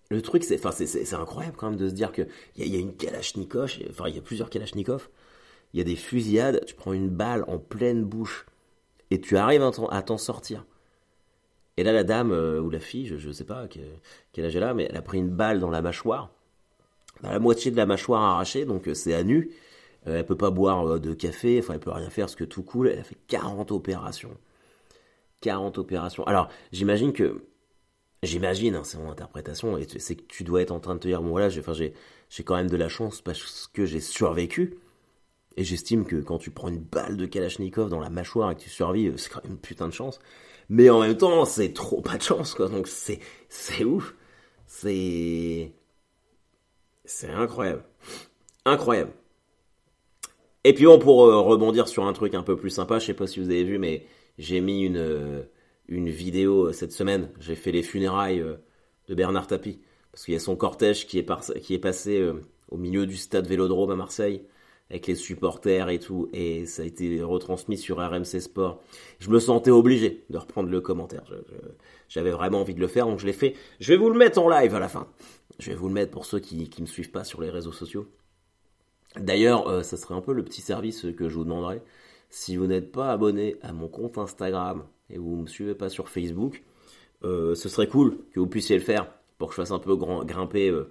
le 0.09 0.21
truc, 0.21 0.43
c'est, 0.43 0.57
c'est, 0.57 1.13
incroyable 1.13 1.57
quand 1.57 1.69
même 1.69 1.79
de 1.79 1.89
se 1.89 1.93
dire 1.93 2.11
qu'il 2.11 2.27
y, 2.57 2.67
y, 2.67 2.75
a 2.75 2.79
une 2.79 2.95
Kalachnikov, 2.95 3.71
enfin, 3.89 4.07
il 4.07 4.15
y 4.15 4.17
a 4.17 4.21
plusieurs 4.21 4.49
Kalachnikov, 4.49 5.09
il 5.73 5.77
y 5.79 5.81
a 5.81 5.83
des 5.83 5.95
fusillades, 5.95 6.63
tu 6.65 6.75
prends 6.75 6.93
une 6.93 7.09
balle 7.09 7.43
en 7.47 7.57
pleine 7.57 8.03
bouche 8.03 8.45
et 9.11 9.19
tu 9.19 9.37
arrives 9.37 9.61
à 9.89 10.01
t'en 10.01 10.17
sortir. 10.17 10.65
Et 11.77 11.83
là, 11.83 11.91
la 11.91 12.03
dame 12.03 12.31
euh, 12.31 12.59
ou 12.59 12.69
la 12.69 12.79
fille, 12.79 13.05
je, 13.05 13.27
ne 13.27 13.33
sais 13.33 13.43
pas 13.43 13.67
quel, 13.67 14.45
âge 14.45 14.55
elle 14.55 14.63
a, 14.63 14.73
mais 14.73 14.87
elle 14.89 14.97
a 14.97 15.01
pris 15.01 15.19
une 15.19 15.29
balle 15.29 15.59
dans 15.59 15.69
la 15.69 15.81
mâchoire, 15.81 16.31
la 17.21 17.39
moitié 17.39 17.71
de 17.71 17.77
la 17.77 17.85
mâchoire 17.85 18.21
arrachée, 18.21 18.65
donc 18.65 18.87
euh, 18.87 18.93
c'est 18.93 19.13
à 19.13 19.23
nu. 19.23 19.51
Euh, 20.07 20.19
elle 20.19 20.25
peut 20.25 20.37
pas 20.37 20.51
boire 20.51 20.99
de 20.99 21.13
café, 21.13 21.59
enfin, 21.59 21.73
elle 21.73 21.79
peut 21.79 21.91
rien 21.91 22.09
faire 22.09 22.25
parce 22.25 22.35
que 22.35 22.43
tout 22.43 22.63
coule. 22.63 22.87
Elle 22.87 22.99
a 22.99 23.03
fait 23.03 23.17
40 23.27 23.71
opérations. 23.71 24.35
40 25.41 25.77
opérations. 25.77 26.23
Alors, 26.25 26.49
j'imagine 26.71 27.13
que 27.13 27.43
J'imagine, 28.23 28.75
hein, 28.75 28.83
c'est 28.83 28.97
mon 28.97 29.11
interprétation, 29.11 29.77
et 29.77 29.87
c'est 29.99 30.15
que 30.15 30.23
tu 30.27 30.43
dois 30.43 30.61
être 30.61 30.71
en 30.71 30.79
train 30.79 30.95
de 30.95 30.99
te 30.99 31.07
dire, 31.07 31.21
bon 31.21 31.29
voilà, 31.29 31.49
j'ai, 31.49 31.61
j'ai 32.29 32.43
quand 32.43 32.55
même 32.55 32.69
de 32.69 32.77
la 32.77 32.89
chance 32.89 33.21
parce 33.21 33.67
que 33.67 33.85
j'ai 33.85 33.99
survécu, 33.99 34.79
et 35.57 35.63
j'estime 35.63 36.05
que 36.05 36.17
quand 36.17 36.37
tu 36.37 36.51
prends 36.51 36.69
une 36.69 36.79
balle 36.79 37.17
de 37.17 37.25
Kalachnikov 37.25 37.89
dans 37.89 37.99
la 37.99 38.09
mâchoire 38.09 38.51
et 38.51 38.55
que 38.55 38.61
tu 38.61 38.69
survives, 38.69 39.17
c'est 39.17 39.29
quand 39.29 39.43
même 39.43 39.53
une 39.53 39.59
putain 39.59 39.87
de 39.87 39.93
chance. 39.93 40.19
Mais 40.69 40.89
en 40.89 41.01
même 41.01 41.17
temps, 41.17 41.45
c'est 41.45 41.73
trop 41.73 42.01
pas 42.01 42.17
de 42.17 42.21
chance, 42.23 42.53
quoi. 42.53 42.69
Donc 42.69 42.87
c'est, 42.87 43.19
c'est 43.49 43.83
ouf. 43.83 44.15
C'est, 44.67 45.73
c'est 47.05 47.29
incroyable. 47.29 47.83
Incroyable. 48.65 49.11
Et 50.63 50.73
puis 50.73 50.85
bon, 50.85 50.99
pour 50.99 51.25
euh, 51.25 51.39
rebondir 51.41 51.87
sur 51.87 52.05
un 52.05 52.13
truc 52.13 52.33
un 52.35 52.43
peu 52.43 52.57
plus 52.57 52.69
sympa, 52.69 52.99
je 52.99 53.05
sais 53.07 53.13
pas 53.13 53.27
si 53.27 53.39
vous 53.39 53.49
avez 53.49 53.63
vu, 53.63 53.79
mais 53.79 54.05
j'ai 54.37 54.61
mis 54.61 54.83
une, 54.83 54.97
euh, 54.97 55.43
une 55.87 56.09
vidéo 56.09 56.67
euh, 56.67 56.73
cette 56.73 56.91
semaine. 56.91 57.29
J'ai 57.39 57.55
fait 57.55 57.71
les 57.71 57.83
funérailles 57.83 58.41
euh, 58.41 58.55
de 59.07 59.15
Bernard 59.15 59.47
Tapie. 59.47 59.79
Parce 60.11 60.25
qu'il 60.25 60.33
y 60.33 60.37
a 60.37 60.39
son 60.39 60.55
cortège 60.55 61.05
qui 61.05 61.19
est, 61.19 61.79
passé 61.79 62.19
euh, 62.19 62.41
au 62.69 62.77
milieu 62.77 63.05
du 63.05 63.15
stade 63.15 63.47
Vélodrome 63.47 63.91
à 63.91 63.95
Marseille. 63.95 64.43
avec 64.89 65.05
les 65.07 65.15
supporters 65.15 65.89
et 65.89 65.99
tout, 65.99 66.29
et 66.31 66.65
ça 66.65 66.81
a 66.81 66.85
été 66.85 67.21
retransmis 67.21 67.77
sur 67.77 67.97
RMC 67.97 68.39
Sport. 68.39 68.81
Je 69.19 69.29
me 69.29 69.39
sentais 69.39 69.69
obligé 69.69 70.25
de 70.29 70.37
reprendre 70.37 70.69
le 70.69 70.79
commentaire. 70.79 71.25
J'avais 72.07 72.31
vraiment 72.31 72.61
envie 72.61 72.73
de 72.73 72.79
le 72.79 72.87
faire, 72.87 73.05
donc 73.05 73.19
je 73.19 73.25
l'ai 73.25 73.33
fait. 73.33 73.53
Je 73.81 73.91
vais 73.91 73.97
vous 73.97 74.09
le 74.09 74.17
mettre 74.17 74.39
en 74.39 74.49
live 74.49 74.73
à 74.73 74.79
la 74.79 74.87
fin. 74.87 75.07
Je 75.59 75.71
vais 75.71 75.75
vous 75.75 75.89
le 75.89 75.93
mettre 75.93 76.11
pour 76.11 76.25
ceux 76.25 76.39
qui 76.39 76.69
ne 76.77 76.81
me 76.81 76.87
suivent 76.87 77.11
pas 77.11 77.25
sur 77.25 77.41
les 77.41 77.49
réseaux 77.49 77.73
sociaux. 77.73 78.07
D'ailleurs, 79.17 79.83
ça 79.83 79.97
serait 79.97 80.15
un 80.15 80.21
peu 80.21 80.33
le 80.33 80.43
petit 80.43 80.61
service 80.61 81.05
que 81.17 81.27
je 81.27 81.35
vous 81.35 81.43
demanderais. 81.43 81.83
Si 82.29 82.57
vous 82.57 82.67
n'êtes 82.67 82.91
pas 82.91 83.11
abonné 83.11 83.55
à 83.61 83.71
mon 83.71 83.87
compte 83.87 84.17
Instagram 84.17 84.85
et 85.09 85.17
vous 85.17 85.35
ne 85.37 85.41
me 85.43 85.47
suivez 85.47 85.75
pas 85.75 85.89
sur 85.89 86.09
Facebook, 86.09 86.63
euh, 87.23 87.55
ce 87.55 87.69
serait 87.69 87.87
cool 87.87 88.17
que 88.31 88.39
vous 88.39 88.47
puissiez 88.47 88.77
le 88.77 88.83
faire 88.83 89.11
pour 89.37 89.49
que 89.49 89.55
je 89.55 89.61
fasse 89.61 89.71
un 89.71 89.79
peu 89.79 89.95
grimper. 89.95 90.69
Euh, 90.69 90.89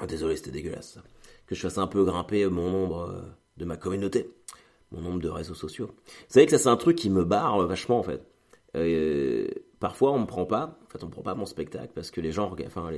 ah, 0.00 0.06
désolé, 0.06 0.36
c'était 0.36 0.50
dégueulasse. 0.50 0.98
Que 1.46 1.54
je 1.54 1.60
fasse 1.60 1.78
un 1.78 1.86
peu 1.86 2.04
grimper 2.04 2.46
mon 2.46 2.70
nombre 2.70 3.24
de 3.56 3.64
ma 3.64 3.76
communauté, 3.76 4.30
mon 4.92 5.00
nombre 5.00 5.20
de 5.20 5.28
réseaux 5.28 5.54
sociaux. 5.54 5.90
Vous 6.06 6.12
savez 6.28 6.46
que 6.46 6.52
ça, 6.52 6.58
c'est 6.58 6.68
un 6.68 6.76
truc 6.76 6.96
qui 6.96 7.10
me 7.10 7.24
barre 7.24 7.66
vachement 7.66 7.98
en 7.98 8.02
fait. 8.02 8.22
parfois, 9.80 10.12
on 10.12 10.20
me 10.20 10.26
prend 10.26 10.46
pas. 10.46 10.78
En 10.86 10.88
fait, 10.88 11.02
on 11.02 11.06
me 11.06 11.12
prend 11.12 11.22
pas 11.22 11.34
mon 11.34 11.46
spectacle 11.46 11.92
parce 11.94 12.10
que 12.10 12.20
les 12.20 12.32
gens, 12.32 12.54
enfin 12.66 12.90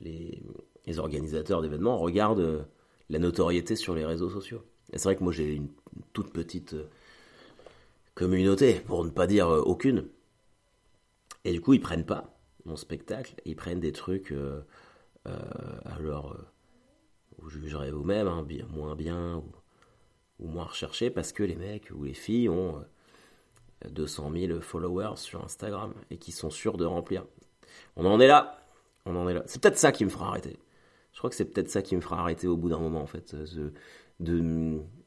les, 0.00 0.42
les 0.86 0.98
organisateurs 0.98 1.62
d'événements 1.62 1.98
regardent 1.98 2.66
la 3.08 3.18
notoriété 3.18 3.76
sur 3.76 3.94
les 3.94 4.04
réseaux 4.04 4.30
sociaux. 4.30 4.62
C'est 4.92 5.04
vrai 5.04 5.16
que 5.16 5.24
moi 5.24 5.32
j'ai 5.32 5.54
une, 5.54 5.68
toute 6.12 6.32
petite 6.32 6.74
euh, 6.74 6.88
communauté, 8.14 8.80
pour 8.80 9.04
ne 9.04 9.10
pas 9.10 9.26
dire 9.26 9.48
euh, 9.48 9.60
aucune. 9.60 10.08
Et 11.44 11.52
du 11.52 11.60
coup, 11.60 11.74
ils 11.74 11.80
prennent 11.80 12.06
pas 12.06 12.38
mon 12.64 12.76
spectacle, 12.76 13.34
ils 13.44 13.56
prennent 13.56 13.80
des 13.80 13.92
trucs, 13.92 14.32
euh, 14.32 14.62
alors, 15.84 16.38
vous 17.38 17.50
jugerez 17.50 17.90
vous-même, 17.90 18.26
hein, 18.26 18.46
moins 18.70 18.94
bien 18.94 19.42
ou, 20.38 20.48
moins 20.48 20.64
recherché, 20.64 21.10
parce 21.10 21.32
que 21.32 21.42
les 21.42 21.56
mecs 21.56 21.90
ou 21.94 22.04
les 22.04 22.14
filles 22.14 22.48
ont 22.48 22.82
200 23.90 24.32
000 24.34 24.60
followers 24.62 25.16
sur 25.16 25.44
Instagram 25.44 25.92
et 26.10 26.16
qui 26.16 26.32
sont 26.32 26.48
sûrs 26.48 26.78
de 26.78 26.86
remplir. 26.86 27.26
On 27.96 28.06
en 28.06 28.18
est 28.18 28.26
là, 28.26 28.58
on 29.04 29.14
en 29.14 29.28
est 29.28 29.34
là. 29.34 29.42
C'est 29.46 29.60
peut-être 29.60 29.78
ça 29.78 29.92
qui 29.92 30.06
me 30.06 30.10
fera 30.10 30.28
arrêter. 30.28 30.58
Je 31.12 31.18
crois 31.18 31.28
que 31.28 31.36
c'est 31.36 31.44
peut-être 31.44 31.70
ça 31.70 31.82
qui 31.82 31.96
me 31.96 32.00
fera 32.00 32.20
arrêter 32.20 32.46
au 32.46 32.56
bout 32.56 32.70
d'un 32.70 32.78
moment, 32.78 33.02
en 33.02 33.06
fait. 33.06 33.36
De 34.24 34.40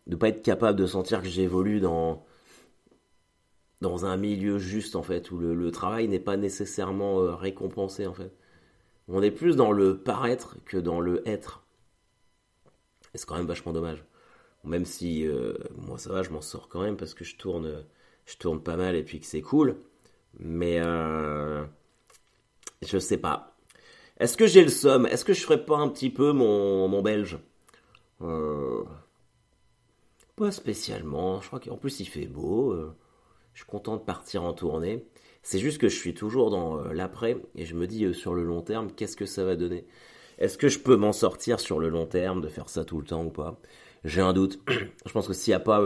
ne 0.07 0.15
pas 0.15 0.29
être 0.29 0.41
capable 0.41 0.79
de 0.79 0.85
sentir 0.85 1.21
que 1.21 1.27
j'évolue 1.27 1.79
dans, 1.79 2.25
dans 3.81 4.05
un 4.05 4.17
milieu 4.17 4.57
juste, 4.59 4.95
en 4.95 5.03
fait, 5.03 5.31
où 5.31 5.37
le, 5.37 5.71
travail 5.71 6.07
n'est 6.07 6.19
pas 6.19 6.37
nécessairement 6.37 7.19
euh, 7.19 7.35
récompensé, 7.35 8.07
en 8.07 8.13
fait. 8.13 8.31
On 9.07 9.21
est 9.21 9.31
plus 9.31 9.55
dans 9.55 9.71
le 9.71 9.97
paraître 9.97 10.57
que 10.65 10.77
dans 10.77 10.99
le 10.99 11.27
être. 11.27 11.63
Et 13.13 13.17
c'est 13.17 13.25
quand 13.25 13.37
même 13.37 13.47
vachement 13.47 13.73
dommage. 13.73 14.03
Même 14.63 14.85
si, 14.85 15.25
euh, 15.25 15.53
moi 15.77 15.97
ça 15.97 16.11
va, 16.11 16.23
je 16.23 16.29
m'en 16.29 16.41
sors 16.41 16.67
quand 16.67 16.81
même 16.81 16.97
parce 16.97 17.13
que 17.13 17.23
je 17.23 17.37
tourne, 17.37 17.83
pas 18.63 18.75
mal 18.75 18.95
et 18.95 19.03
puis 19.03 19.19
que 19.21 19.25
c'est 19.25 19.41
cool. 19.41 19.77
Mais 20.39 20.81
je 22.81 22.97
sais 22.97 23.17
pas. 23.17 23.55
Est-ce 24.19 24.35
que 24.35 24.47
j'ai 24.47 24.63
le 24.63 24.69
somme? 24.69 25.05
Est-ce 25.05 25.23
que 25.23 25.33
je 25.33 25.41
ferais 25.41 25.63
pas 25.63 25.77
un 25.77 25.89
petit 25.89 26.09
peu 26.09 26.31
mon, 26.31 26.87
mon 26.87 27.01
belge? 27.01 27.37
Euh, 28.21 28.83
Pas 30.37 30.51
spécialement. 30.51 31.41
Je 31.41 31.47
crois 31.47 31.59
qu'en 31.59 31.77
plus 31.77 31.99
il 31.99 32.05
fait 32.05 32.27
beau. 32.27 32.71
Euh, 32.71 32.95
je 33.53 33.63
suis 33.63 33.69
content 33.69 33.97
de 33.97 34.01
partir 34.01 34.43
en 34.43 34.53
tournée. 34.53 35.05
C'est 35.43 35.59
juste 35.59 35.79
que 35.79 35.89
je 35.89 35.97
suis 35.97 36.13
toujours 36.13 36.49
dans 36.49 36.79
euh, 36.79 36.93
l'après 36.93 37.37
et 37.55 37.65
je 37.65 37.75
me 37.75 37.87
dis 37.87 38.13
sur 38.13 38.33
le 38.33 38.43
long 38.43 38.61
terme, 38.61 38.91
qu'est-ce 38.91 39.17
que 39.17 39.25
ça 39.25 39.43
va 39.43 39.55
donner? 39.55 39.85
Est-ce 40.37 40.57
que 40.57 40.69
je 40.69 40.79
peux 40.79 40.95
m'en 40.95 41.13
sortir 41.13 41.59
sur 41.59 41.79
le 41.79 41.89
long 41.89 42.05
terme, 42.05 42.41
de 42.41 42.47
faire 42.47 42.69
ça 42.69 42.85
tout 42.85 42.99
le 42.99 43.05
temps 43.05 43.25
ou 43.25 43.31
pas? 43.31 43.59
J'ai 44.05 44.21
un 44.21 44.33
doute. 44.33 44.59
je 45.05 45.11
pense 45.11 45.27
que 45.27 45.33
s'il 45.33 45.51
n'y 45.51 45.55
a 45.55 45.59
pas, 45.59 45.83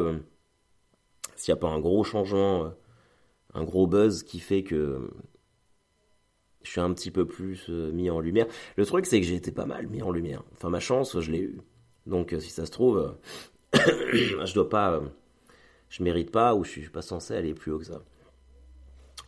s'il 1.35 1.53
n'y 1.53 1.57
a 1.57 1.61
pas 1.61 1.69
un 1.69 1.79
gros 1.79 2.03
changement, 2.03 2.71
un 3.53 3.63
gros 3.63 3.87
buzz 3.87 4.23
qui 4.23 4.39
fait 4.39 4.63
que 4.63 5.09
je 6.63 6.69
suis 6.69 6.81
un 6.81 6.93
petit 6.93 7.11
peu 7.11 7.25
plus 7.25 7.65
euh, 7.69 7.91
mis 7.91 8.09
en 8.09 8.19
lumière. 8.19 8.47
Le 8.77 8.85
truc, 8.85 9.05
c'est 9.05 9.19
que 9.19 9.25
j'ai 9.25 9.35
été 9.35 9.51
pas 9.51 9.65
mal 9.65 9.87
mis 9.87 10.01
en 10.01 10.11
lumière. 10.11 10.43
Enfin, 10.53 10.69
ma 10.69 10.79
chance, 10.79 11.19
je 11.19 11.31
l'ai 11.31 11.39
eu. 11.39 11.57
Donc, 12.05 12.33
euh, 12.33 12.39
si 12.39 12.49
ça 12.49 12.65
se 12.65 12.71
trouve, 12.71 12.97
euh, 12.97 13.09
je 13.73 14.53
dois 14.53 14.69
pas, 14.69 15.01
je 15.89 16.03
mérite 16.03 16.31
pas 16.31 16.55
ou 16.55 16.63
je 16.63 16.71
suis 16.71 16.89
pas 16.89 17.01
censé 17.01 17.33
aller 17.33 17.53
plus 17.53 17.71
haut 17.71 17.79
que 17.79 17.85
ça. 17.85 18.01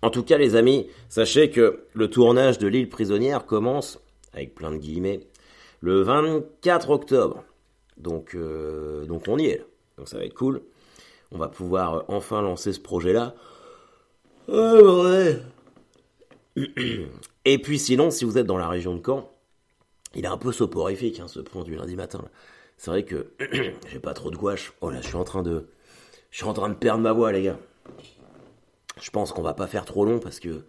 En 0.01 0.09
tout 0.09 0.23
cas, 0.23 0.37
les 0.37 0.55
amis, 0.55 0.87
sachez 1.07 1.49
que 1.49 1.85
le 1.93 2.09
tournage 2.09 2.57
de 2.57 2.67
l'île 2.67 2.89
prisonnière 2.89 3.45
commence, 3.45 3.99
avec 4.33 4.53
plein 4.53 4.71
de 4.71 4.77
guillemets, 4.77 5.21
le 5.79 6.01
24 6.01 6.89
octobre. 6.89 7.43
Donc, 7.97 8.35
donc 9.07 9.23
on 9.27 9.37
y 9.37 9.45
est. 9.45 9.65
Donc 9.97 10.09
ça 10.09 10.17
va 10.17 10.25
être 10.25 10.33
cool. 10.33 10.61
On 11.31 11.37
va 11.37 11.47
pouvoir 11.47 12.05
enfin 12.07 12.41
lancer 12.41 12.73
ce 12.73 12.79
projet-là. 12.79 13.35
Et 17.45 17.57
puis 17.59 17.79
sinon, 17.79 18.11
si 18.11 18.25
vous 18.25 18.37
êtes 18.37 18.45
dans 18.45 18.57
la 18.57 18.67
région 18.67 18.95
de 18.95 19.01
Caen, 19.03 19.29
il 20.15 20.25
est 20.25 20.29
un 20.29 20.37
peu 20.37 20.51
soporifique 20.51 21.19
hein, 21.19 21.27
ce 21.27 21.39
pont 21.39 21.63
du 21.63 21.75
lundi 21.75 21.95
matin. 21.95 22.23
C'est 22.83 22.91
vrai 22.91 23.03
que 23.05 23.27
j'ai 23.87 23.99
pas 23.99 24.13
trop 24.13 24.29
de 24.29 24.35
gouache. 24.35 24.73
Oh 24.81 24.89
là, 24.89 24.99
je 24.99 25.07
suis 25.07 25.15
en 25.15 25.23
train 25.23 25.41
de, 25.41 25.69
je 26.31 26.37
suis 26.39 26.45
en 26.45 26.51
train 26.51 26.67
de 26.67 26.73
perdre 26.73 27.01
ma 27.01 27.13
voix, 27.13 27.31
les 27.31 27.41
gars. 27.41 27.57
Je 29.01 29.09
pense 29.09 29.31
qu'on 29.31 29.41
va 29.41 29.53
pas 29.53 29.67
faire 29.67 29.85
trop 29.85 30.03
long 30.03 30.19
parce 30.19 30.41
que 30.41 30.65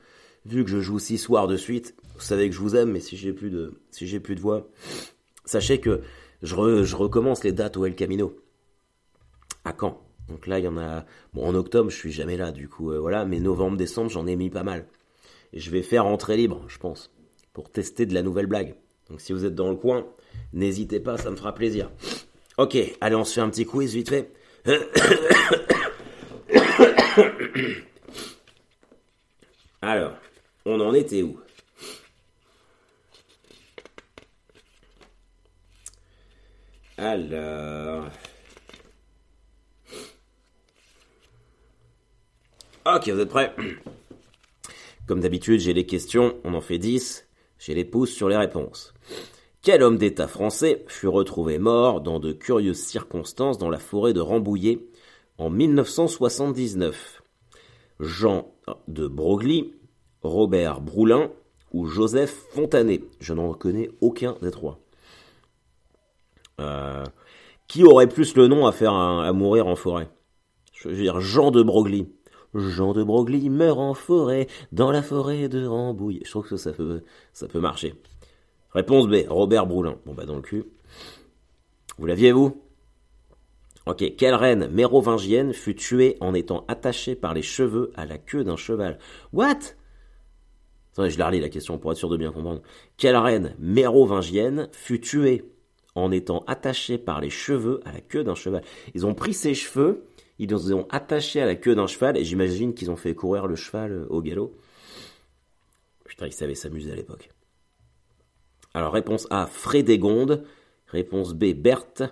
vu 0.46 0.62
que 0.62 0.70
je 0.70 0.78
joue 0.78 1.00
six 1.00 1.18
soirs 1.18 1.48
de 1.48 1.56
suite, 1.56 1.96
vous 2.14 2.20
savez 2.20 2.48
que 2.48 2.54
je 2.54 2.60
vous 2.60 2.76
aime, 2.76 2.92
mais 2.92 3.00
si 3.00 3.16
j'ai 3.16 3.32
plus 3.32 3.50
de, 3.50 3.80
si 3.90 4.06
j'ai 4.06 4.20
plus 4.20 4.36
de 4.36 4.40
voix, 4.40 4.68
sachez 5.44 5.80
que 5.80 6.02
je, 6.40 6.84
je 6.84 6.94
recommence 6.94 7.42
les 7.42 7.50
dates 7.50 7.76
au 7.76 7.84
El 7.84 7.96
Camino 7.96 8.36
à 9.64 9.74
Caen. 9.76 10.00
Donc 10.28 10.46
là, 10.46 10.60
il 10.60 10.66
y 10.66 10.68
en 10.68 10.78
a. 10.78 11.04
Bon, 11.32 11.44
en 11.44 11.54
octobre, 11.56 11.90
je 11.90 11.96
suis 11.96 12.12
jamais 12.12 12.36
là, 12.36 12.52
du 12.52 12.68
coup, 12.68 12.92
euh, 12.92 13.00
voilà. 13.00 13.24
Mais 13.24 13.40
novembre, 13.40 13.76
décembre, 13.76 14.08
j'en 14.08 14.28
ai 14.28 14.36
mis 14.36 14.50
pas 14.50 14.62
mal 14.62 14.86
je 15.52 15.70
vais 15.70 15.82
faire 15.82 16.06
entrée 16.06 16.36
libre, 16.36 16.64
je 16.68 16.78
pense, 16.78 17.10
pour 17.52 17.70
tester 17.70 18.06
de 18.06 18.14
la 18.14 18.22
nouvelle 18.22 18.46
blague. 18.46 18.74
Donc 19.08 19.20
si 19.20 19.32
vous 19.32 19.44
êtes 19.44 19.54
dans 19.54 19.70
le 19.70 19.76
coin, 19.76 20.06
n'hésitez 20.54 21.00
pas, 21.00 21.18
ça 21.18 21.30
me 21.30 21.36
fera 21.36 21.54
plaisir. 21.54 21.90
Ok, 22.56 22.78
allez, 23.00 23.16
on 23.16 23.24
se 23.24 23.34
fait 23.34 23.40
un 23.40 23.50
petit 23.50 23.66
quiz 23.66 23.94
vite 23.94 24.08
fait. 24.08 24.30
Alors, 29.82 30.14
on 30.64 30.80
en 30.80 30.94
était 30.94 31.22
où? 31.22 31.38
Alors... 36.96 38.06
Ok, 42.86 43.08
vous 43.08 43.20
êtes 43.20 43.28
prêts? 43.28 43.54
Comme 45.06 45.20
d'habitude, 45.20 45.60
j'ai 45.60 45.74
les 45.74 45.86
questions, 45.86 46.38
on 46.44 46.54
en 46.54 46.60
fait 46.60 46.78
10, 46.78 47.26
j'ai 47.58 47.74
les 47.74 47.84
pouces 47.84 48.12
sur 48.12 48.28
les 48.28 48.36
réponses. 48.36 48.94
Quel 49.64 49.82
homme 49.82 49.96
d'État 49.96 50.28
français 50.28 50.84
fut 50.88 51.08
retrouvé 51.08 51.58
mort 51.58 52.02
dans 52.02 52.20
de 52.20 52.32
curieuses 52.32 52.82
circonstances 52.82 53.56
dans 53.56 53.70
la 53.70 53.78
forêt 53.78 54.12
de 54.12 54.20
Rambouillet 54.20 54.86
en 55.38 55.48
1979 55.48 57.22
Jean 57.98 58.52
de 58.88 59.08
Broglie, 59.08 59.72
Robert 60.20 60.82
Broulin 60.82 61.30
ou 61.72 61.86
Joseph 61.86 62.44
Fontanet? 62.50 63.04
Je 63.20 63.32
n'en 63.32 63.54
connais 63.54 63.90
aucun 64.02 64.36
des 64.42 64.50
trois. 64.50 64.80
Euh, 66.60 67.04
qui 67.66 67.84
aurait 67.84 68.06
plus 68.06 68.36
le 68.36 68.48
nom 68.48 68.66
à 68.66 68.72
faire 68.72 68.92
à 68.92 69.32
mourir 69.32 69.66
en 69.66 69.76
forêt? 69.76 70.10
Je 70.74 70.90
veux 70.90 70.94
dire 70.94 71.22
Jean 71.22 71.50
de 71.50 71.62
Broglie. 71.62 72.06
Jean 72.54 72.92
de 72.92 73.02
Broglie 73.02 73.48
meurt 73.48 73.78
en 73.78 73.94
forêt, 73.94 74.46
dans 74.72 74.92
la 74.92 75.02
forêt 75.02 75.48
de 75.48 75.64
Rambouillet. 75.66 76.20
Je 76.26 76.30
trouve 76.30 76.48
que 76.48 76.58
ça 76.58 76.72
peut 76.72 77.60
marcher. 77.60 77.94
Réponse 78.74 79.08
B, 79.08 79.26
Robert 79.28 79.66
Broulin. 79.66 79.98
Bon 80.04 80.14
bah 80.14 80.26
dans 80.26 80.36
le 80.36 80.42
cul. 80.42 80.64
Vous 81.98 82.06
l'aviez 82.06 82.32
vous? 82.32 82.60
Ok, 83.86 84.16
quelle 84.16 84.34
reine 84.34 84.68
mérovingienne 84.68 85.52
fut 85.52 85.76
tuée 85.76 86.16
en 86.20 86.34
étant 86.34 86.64
attachée 86.68 87.14
par 87.14 87.34
les 87.34 87.42
cheveux 87.42 87.92
à 87.94 88.06
la 88.06 88.18
queue 88.18 88.42
d'un 88.42 88.56
cheval? 88.56 88.98
What? 89.32 89.58
Attendez, 90.92 91.10
je 91.10 91.18
la 91.18 91.26
relis 91.26 91.40
la 91.40 91.50
question 91.50 91.78
pour 91.78 91.92
être 91.92 91.98
sûr 91.98 92.08
de 92.08 92.16
bien 92.16 92.32
comprendre. 92.32 92.62
Quelle 92.96 93.16
reine 93.16 93.54
mérovingienne 93.58 94.68
fut 94.72 95.00
tuée 95.00 95.44
en 95.94 96.10
étant 96.10 96.44
attachée 96.46 96.98
par 96.98 97.20
les 97.20 97.30
cheveux 97.30 97.80
à 97.84 97.92
la 97.92 98.00
queue 98.00 98.24
d'un 98.24 98.34
cheval? 98.34 98.62
Ils 98.94 99.04
ont 99.04 99.14
pris 99.14 99.34
ses 99.34 99.54
cheveux 99.54 100.06
ils 100.38 100.50
les 100.50 100.72
ont 100.72 100.86
attachés 100.90 101.40
à 101.40 101.46
la 101.46 101.54
queue 101.54 101.74
d'un 101.74 101.86
cheval 101.86 102.16
et 102.16 102.24
j'imagine 102.24 102.74
qu'ils 102.74 102.90
ont 102.90 102.96
fait 102.96 103.14
courir 103.14 103.46
le 103.46 103.56
cheval 103.56 103.92
euh, 103.92 104.06
au 104.08 104.20
galop. 104.20 104.56
Putain, 106.04 106.26
ils 106.26 106.32
savaient 106.32 106.54
s'amuser 106.54 106.90
à 106.90 106.96
l'époque. 106.96 107.30
Alors, 108.74 108.92
réponse 108.92 109.26
A, 109.30 109.46
Frédégonde. 109.46 110.44
Réponse 110.88 111.32
B, 111.32 111.54
Berthe. 111.54 112.02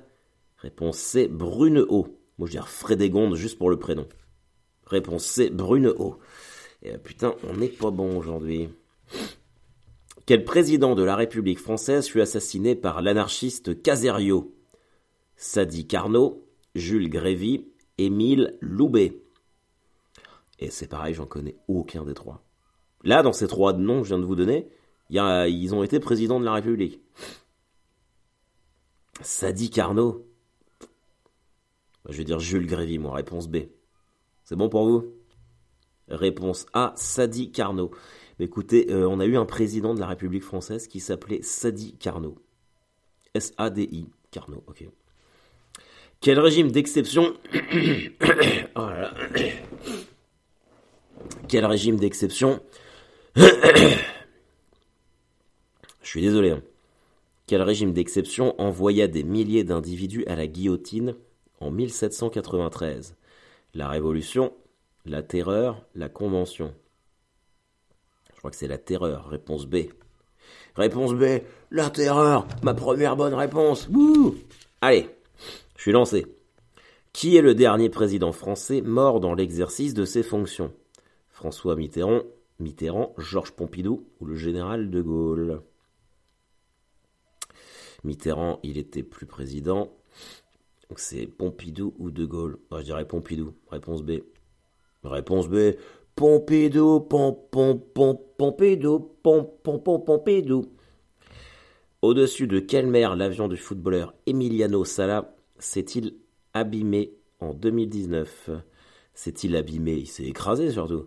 Réponse 0.59 0.97
C, 0.97 1.29
Brunehaut. 1.29 2.19
Moi, 2.39 2.47
je 2.47 2.53
dire 2.53 2.69
Frédégonde 2.69 3.35
juste 3.35 3.59
pour 3.59 3.69
le 3.69 3.79
prénom. 3.79 4.07
Réponse 4.87 5.25
C, 5.25 5.51
Brunehaut. 5.51 6.19
Et 6.83 6.93
euh, 6.93 6.99
putain, 6.99 7.35
on 7.49 7.57
n'est 7.57 7.69
pas 7.69 7.91
bon 7.91 8.17
aujourd'hui. 8.17 8.69
Quel 10.25 10.45
président 10.45 10.95
de 10.95 11.03
la 11.03 11.17
République 11.17 11.59
française 11.59 12.07
fut 12.07 12.21
assassiné 12.21 12.77
par 12.77 13.03
l'anarchiste 13.03 13.83
Caserio? 13.83 14.55
Sadi 15.37 15.87
Carnot, 15.87 16.47
Jules 16.77 17.11
Grévy, 17.11 17.67
Émile 17.99 18.57
Loubet. 18.61 19.21
Et 20.61 20.71
c'est 20.71 20.87
pareil, 20.87 21.15
j'en 21.15 21.27
connais 21.27 21.57
aucun 21.67 22.05
des 22.05 22.15
trois. 22.15 22.45
Là, 23.03 23.23
dans 23.23 23.33
ces 23.33 23.49
trois 23.49 23.73
noms 23.73 24.03
que 24.03 24.05
je 24.05 24.15
viens 24.15 24.21
de 24.21 24.25
vous 24.25 24.37
donner, 24.37 24.69
y 25.15 25.19
a, 25.19 25.49
ils 25.49 25.75
ont 25.75 25.83
été 25.83 26.01
présidents 26.01 26.41
de 26.41 26.45
la 26.45 26.55
République. 26.55 27.01
Sadi 29.21 29.71
Carnot. 29.71 30.27
Je 32.09 32.17
vais 32.17 32.25
dire 32.25 32.41
Jules 32.41 32.67
Grévy, 32.67 32.99
moi, 32.99 33.15
réponse 33.15 33.49
B. 33.49 33.59
C'est 34.45 34.57
bon 34.57 34.69
pour 34.69 34.87
vous? 34.87 35.13
Réponse 36.09 36.67
A, 36.73 36.93
Sadi 36.97 37.53
Carnot. 37.53 37.93
Écoutez, 38.41 38.91
euh, 38.91 39.09
on 39.09 39.21
a 39.21 39.25
eu 39.25 39.37
un 39.37 39.45
président 39.45 39.95
de 39.95 40.01
la 40.01 40.07
République 40.07 40.43
française 40.43 40.89
qui 40.89 40.99
s'appelait 40.99 41.43
Sadi 41.43 41.97
Carnot. 41.97 42.39
S-A-D-I, 43.35 44.07
Carnot, 44.31 44.65
ok. 44.67 44.85
Quel 46.21 46.39
régime 46.39 46.71
d'exception 46.71 47.35
oh 48.77 48.81
Quel 51.49 51.67
régime 51.67 51.97
d'exception 51.97 52.61
Je 56.03 56.09
suis 56.09 56.21
désolé. 56.21 56.51
Hein. 56.51 56.63
Quel 57.47 57.63
régime 57.63 57.93
d'exception 57.93 58.61
envoya 58.61 59.09
des 59.09 59.25
milliers 59.25 59.65
d'individus 59.65 60.25
à 60.27 60.37
la 60.37 60.47
guillotine 60.47 61.15
en 61.61 61.71
1793 61.71 63.17
La 63.75 63.89
Révolution, 63.89 64.53
la 65.05 65.23
Terreur, 65.23 65.85
la 65.95 66.09
Convention. 66.09 66.75
Je 68.33 68.39
crois 68.39 68.51
que 68.51 68.57
c'est 68.57 68.69
la 68.69 68.79
Terreur, 68.79 69.29
réponse 69.29 69.67
B. 69.67 69.77
Réponse 70.75 71.15
B, 71.15 71.43
la 71.71 71.91
Terreur, 71.91 72.47
ma 72.63 72.75
première 72.75 73.17
bonne 73.17 73.35
réponse. 73.35 73.89
Wouh 73.89 74.37
Allez, 74.81 75.09
je 75.77 75.83
suis 75.83 75.93
lancé. 75.93 76.27
Qui 77.13 77.37
est 77.37 77.43
le 77.43 77.55
dernier 77.55 77.91
président 77.91 78.33
français 78.33 78.81
mort 78.81 79.21
dans 79.21 79.35
l'exercice 79.35 79.95
de 79.95 80.05
ses 80.05 80.23
fonctions? 80.23 80.73
François 81.29 81.77
Mitterrand, 81.77 82.23
Mitterrand, 82.59 83.15
Georges 83.19 83.53
Pompidou 83.53 84.07
ou 84.21 84.25
le 84.25 84.37
général 84.37 84.91
de 84.91 85.03
Gaulle? 85.03 85.63
Mitterrand, 88.05 88.59
il 88.63 88.79
était 88.79 89.03
plus 89.03 89.27
président. 89.27 89.91
Donc 90.89 90.99
c'est 90.99 91.27
Pompidou 91.27 91.95
ou 91.99 92.11
de 92.11 92.25
Gaulle. 92.25 92.59
Moi, 92.71 92.81
je 92.81 92.87
dirais 92.87 93.07
Pompidou. 93.07 93.55
Réponse 93.71 94.03
B. 94.03 94.21
Réponse 95.05 95.49
B. 95.49 95.73
Pompidou, 96.15 97.01
pom, 97.01 97.37
pom, 97.51 97.81
pom, 97.81 98.19
Pompidou, 98.37 99.01
pom, 99.23 99.49
pom, 99.63 99.83
pom, 99.83 100.05
Pompidou. 100.05 100.67
Au-dessus 102.03 102.47
de 102.47 102.59
quelle 102.59 102.89
mer 102.89 103.17
l'avion 103.17 103.49
du 103.49 103.57
footballeur 103.57 104.13
Emiliano 104.27 104.85
Sala 104.85 105.35
s'est-il 105.59 106.17
abîmé 106.53 107.13
en 107.41 107.55
2019 107.55 108.51
S'est-il 109.15 109.57
abîmé? 109.57 109.95
Il 109.95 110.07
s'est 110.09 110.25
écrasé 110.25 110.71
surtout. 110.71 111.07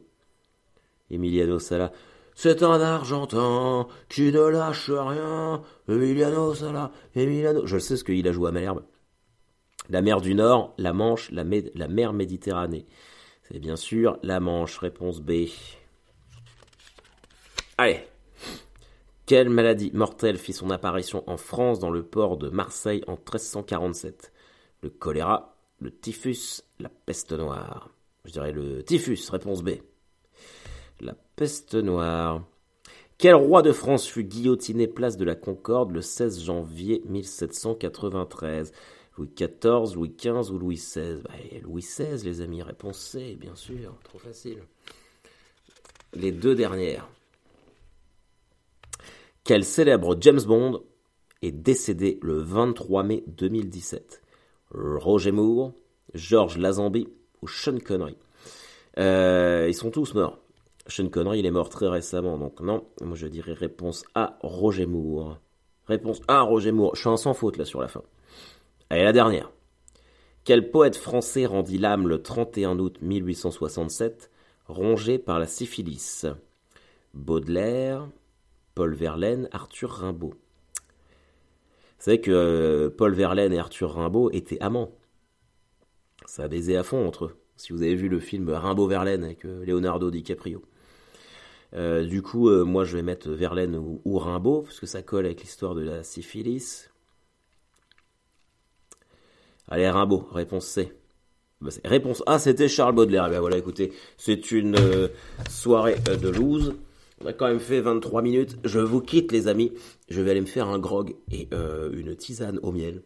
Emiliano 1.11 1.59
Sala. 1.59 1.91
C'est 2.35 2.63
un 2.63 2.81
Argentin 2.81 3.87
qui 4.09 4.31
ne 4.31 4.41
lâche 4.41 4.91
rien. 4.91 5.63
Emiliano 5.87 6.53
Sala. 6.53 6.91
Emiliano. 7.15 7.65
Je 7.65 7.77
sais 7.77 7.95
ce 7.95 8.03
qu'il 8.03 8.27
a 8.27 8.33
joué 8.33 8.49
à 8.49 8.51
Malherbe. 8.51 8.83
La 9.89 10.01
mer 10.01 10.19
du 10.19 10.35
Nord, 10.35 10.73
la 10.77 10.91
Manche, 10.91 11.31
la, 11.31 11.45
la 11.75 11.87
mer 11.87 12.11
Méditerranée. 12.11 12.85
C'est 13.43 13.59
bien 13.59 13.77
sûr 13.77 14.19
la 14.21 14.41
Manche. 14.41 14.77
Réponse 14.79 15.21
B. 15.21 15.45
Allez. 17.77 18.01
Quelle 19.25 19.49
maladie 19.49 19.91
mortelle 19.93 20.37
fit 20.37 20.53
son 20.53 20.69
apparition 20.69 21.23
en 21.27 21.37
France 21.37 21.79
dans 21.79 21.89
le 21.89 22.03
port 22.03 22.37
de 22.37 22.49
Marseille 22.49 23.03
en 23.07 23.13
1347 23.13 24.33
Le 24.83 24.89
choléra, 24.89 25.55
le 25.79 25.89
typhus, 25.89 26.61
la 26.79 26.89
peste 26.89 27.31
noire. 27.31 27.89
Je 28.25 28.33
dirais 28.33 28.51
le 28.51 28.83
typhus, 28.83 29.29
réponse 29.31 29.63
B. 29.63 29.71
Peste 31.35 31.75
noire. 31.75 32.43
Quel 33.17 33.35
roi 33.35 33.61
de 33.61 33.73
France 33.73 34.07
fut 34.07 34.23
guillotiné 34.23 34.87
place 34.87 35.17
de 35.17 35.25
la 35.25 35.35
Concorde 35.35 35.91
le 35.91 36.01
16 36.01 36.41
janvier 36.41 37.01
1793 37.07 38.71
Louis 39.17 39.29
XIV, 39.35 39.95
Louis 39.95 40.13
XV 40.17 40.51
ou 40.51 40.59
Louis 40.59 40.75
XVI 40.75 41.21
bah, 41.23 41.31
Louis 41.61 41.81
XVI, 41.81 42.23
les 42.23 42.41
amis, 42.41 42.61
réponse 42.61 42.99
C, 42.99 43.37
bien 43.39 43.55
sûr, 43.55 43.97
trop 44.03 44.17
facile. 44.17 44.63
Les 46.13 46.31
deux 46.31 46.55
dernières. 46.55 47.09
Quel 49.43 49.63
célèbre 49.63 50.17
James 50.19 50.41
Bond 50.41 50.83
est 51.41 51.51
décédé 51.51 52.17
le 52.21 52.37
23 52.37 53.03
mai 53.03 53.23
2017 53.27 54.21
Roger 54.71 55.31
Moore, 55.31 55.73
George 56.13 56.57
Lazenby 56.57 57.07
ou 57.41 57.47
Sean 57.47 57.77
Connery? 57.79 58.17
Euh, 58.97 59.67
Ils 59.69 59.75
sont 59.75 59.91
tous 59.91 60.13
morts. 60.13 60.39
Sean 60.87 61.09
Connery, 61.09 61.39
il 61.39 61.45
est 61.45 61.51
mort 61.51 61.69
très 61.69 61.87
récemment, 61.87 62.37
donc 62.37 62.61
non. 62.61 62.85
Moi, 63.01 63.15
je 63.15 63.27
dirais 63.27 63.53
réponse 63.53 64.05
A, 64.13 64.37
Roger 64.41 64.85
Moore. 64.85 65.39
Réponse 65.87 66.21
A, 66.27 66.41
Roger 66.41 66.71
Moore. 66.71 66.95
Je 66.95 67.01
suis 67.01 67.09
un 67.09 67.17
sans 67.17 67.33
faute 67.33 67.57
là 67.57 67.65
sur 67.65 67.81
la 67.81 67.87
fin. 67.87 68.03
Allez, 68.89 69.03
la 69.03 69.13
dernière. 69.13 69.51
Quel 70.43 70.69
poète 70.69 70.95
français 70.95 71.47
rendit 71.47 71.79
l'âme 71.79 72.07
le 72.07 72.21
31 72.21 72.77
août 72.77 72.99
1867, 73.01 74.29
rongé 74.67 75.17
par 75.17 75.39
la 75.39 75.47
syphilis? 75.47 76.27
Baudelaire, 77.15 78.07
Paul 78.75 78.93
Verlaine, 78.93 79.49
Arthur 79.51 79.89
Rimbaud. 79.89 80.33
Vous 80.33 82.03
savez 82.11 82.21
que 82.21 82.29
euh, 82.29 82.89
Paul 82.95 83.15
Verlaine 83.15 83.53
et 83.53 83.57
Arthur 83.57 83.95
Rimbaud 83.95 84.29
étaient 84.31 84.61
amants. 84.61 84.91
Ça 86.27 86.43
a 86.43 86.47
baisé 86.47 86.77
à 86.77 86.83
fond 86.83 87.07
entre 87.07 87.25
eux. 87.25 87.35
Si 87.55 87.73
vous 87.73 87.81
avez 87.81 87.95
vu 87.95 88.09
le 88.09 88.19
film 88.19 88.49
Rimbaud-Verlaine 88.49 89.23
avec 89.23 89.45
euh, 89.45 89.65
Leonardo 89.65 90.11
DiCaprio. 90.11 90.61
Euh, 91.75 92.05
du 92.05 92.21
coup, 92.21 92.49
moi 92.63 92.85
je 92.85 92.95
vais 92.95 93.03
mettre 93.03 93.29
Verlaine 93.29 93.75
ou, 93.75 94.17
Rimbaud, 94.17 94.61
parce 94.61 94.79
que 94.79 94.85
ça 94.85 95.01
colle 95.01 95.25
avec 95.25 95.41
l'histoire 95.41 95.75
de 95.75 95.81
la 95.81 96.03
syphilis. 96.03 96.89
Allez, 99.67 99.89
Rimbaud, 99.89 100.27
réponse 100.31 100.65
C. 100.67 100.93
Bah, 101.61 101.71
réponse 101.83 102.23
A, 102.27 102.39
c'était 102.39 102.67
Charles 102.67 102.95
Baudelaire. 102.95 103.25
Eh 103.27 103.31
bien 103.31 103.39
voilà, 103.39 103.57
écoutez, 103.57 103.93
c'est 104.17 104.51
une 104.51 104.77
soirée 105.49 105.95
de 106.21 106.29
loose. 106.29 106.75
On 107.21 107.27
a 107.27 107.33
quand 107.33 107.47
même 107.47 107.59
fait 107.59 107.81
23 107.81 108.21
minutes. 108.21 108.57
Je 108.63 108.79
vous 108.79 109.01
quitte, 109.01 109.31
les 109.31 109.47
amis. 109.47 109.71
Je 110.09 110.21
vais 110.21 110.31
aller 110.31 110.41
me 110.41 110.45
faire 110.45 110.67
un 110.67 110.79
grog 110.79 111.15
et 111.31 111.47
euh, 111.53 111.91
une 111.93 112.15
tisane 112.15 112.59
au 112.61 112.71
miel. 112.71 113.03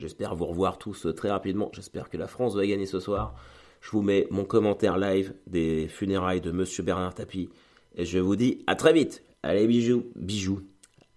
J'espère 0.00 0.34
vous 0.34 0.46
revoir 0.46 0.78
tous 0.78 1.06
très 1.16 1.30
rapidement. 1.30 1.70
J'espère 1.72 2.10
que 2.10 2.16
la 2.16 2.26
France 2.26 2.54
va 2.54 2.66
gagner 2.66 2.86
ce 2.86 3.00
soir. 3.00 3.34
Je 3.80 3.90
vous 3.90 4.02
mets 4.02 4.26
mon 4.30 4.44
commentaire 4.44 4.98
live 4.98 5.34
des 5.46 5.88
funérailles 5.88 6.40
de 6.40 6.50
Monsieur 6.50 6.82
Bernard 6.82 7.14
Tapie. 7.14 7.48
Et 7.94 8.04
je 8.04 8.18
vous 8.18 8.36
dis 8.36 8.64
à 8.66 8.74
très 8.74 8.92
vite. 8.92 9.22
Allez, 9.42 9.66
bijoux, 9.66 10.10
bijoux, 10.16 10.62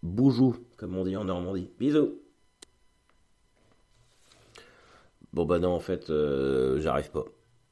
boujou, 0.04 0.56
comme 0.78 0.96
on 0.96 1.04
dit 1.04 1.16
en 1.18 1.26
Normandie. 1.26 1.70
Bisous. 1.80 2.20
Bon 5.34 5.46
bah 5.46 5.60
non, 5.60 5.72
en 5.72 5.80
fait, 5.80 6.10
euh, 6.10 6.80
j'arrive 6.82 7.10
pas. 7.12 7.26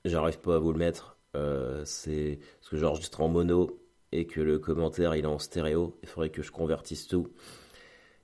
J'arrive 0.05 0.39
pas 0.39 0.55
à 0.55 0.59
vous 0.59 0.71
le 0.71 0.79
mettre. 0.79 1.17
Euh, 1.35 1.83
c'est 1.85 2.39
parce 2.59 2.69
que 2.69 2.77
j'enregistre 2.77 3.21
en 3.21 3.27
mono 3.27 3.79
et 4.11 4.25
que 4.25 4.41
le 4.41 4.57
commentaire 4.57 5.15
il 5.15 5.25
est 5.25 5.27
en 5.27 5.39
stéréo. 5.39 5.97
Il 6.01 6.09
faudrait 6.09 6.29
que 6.29 6.41
je 6.41 6.51
convertisse 6.51 7.07
tout. 7.07 7.27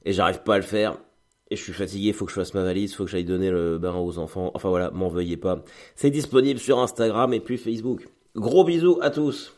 Et 0.05 0.13
j'arrive 0.13 0.41
pas 0.43 0.55
à 0.55 0.57
le 0.57 0.63
faire. 0.63 0.97
Et 1.51 1.55
je 1.55 1.61
suis 1.61 1.73
fatigué, 1.73 2.11
faut 2.11 2.25
que 2.25 2.31
je 2.31 2.35
fasse 2.35 2.53
ma 2.53 2.63
valise, 2.63 2.95
faut 2.95 3.05
que 3.05 3.11
j'aille 3.11 3.23
donner 3.23 3.51
le 3.51 3.77
bain 3.77 3.95
aux 3.95 4.17
enfants. 4.17 4.51
Enfin 4.55 4.69
voilà, 4.69 4.89
m'en 4.91 5.09
veuillez 5.09 5.37
pas. 5.37 5.63
C'est 5.95 6.09
disponible 6.09 6.59
sur 6.59 6.79
Instagram 6.79 7.33
et 7.33 7.39
puis 7.39 7.57
Facebook. 7.57 8.07
Gros 8.35 8.63
bisous 8.63 8.97
à 9.01 9.11
tous. 9.11 9.54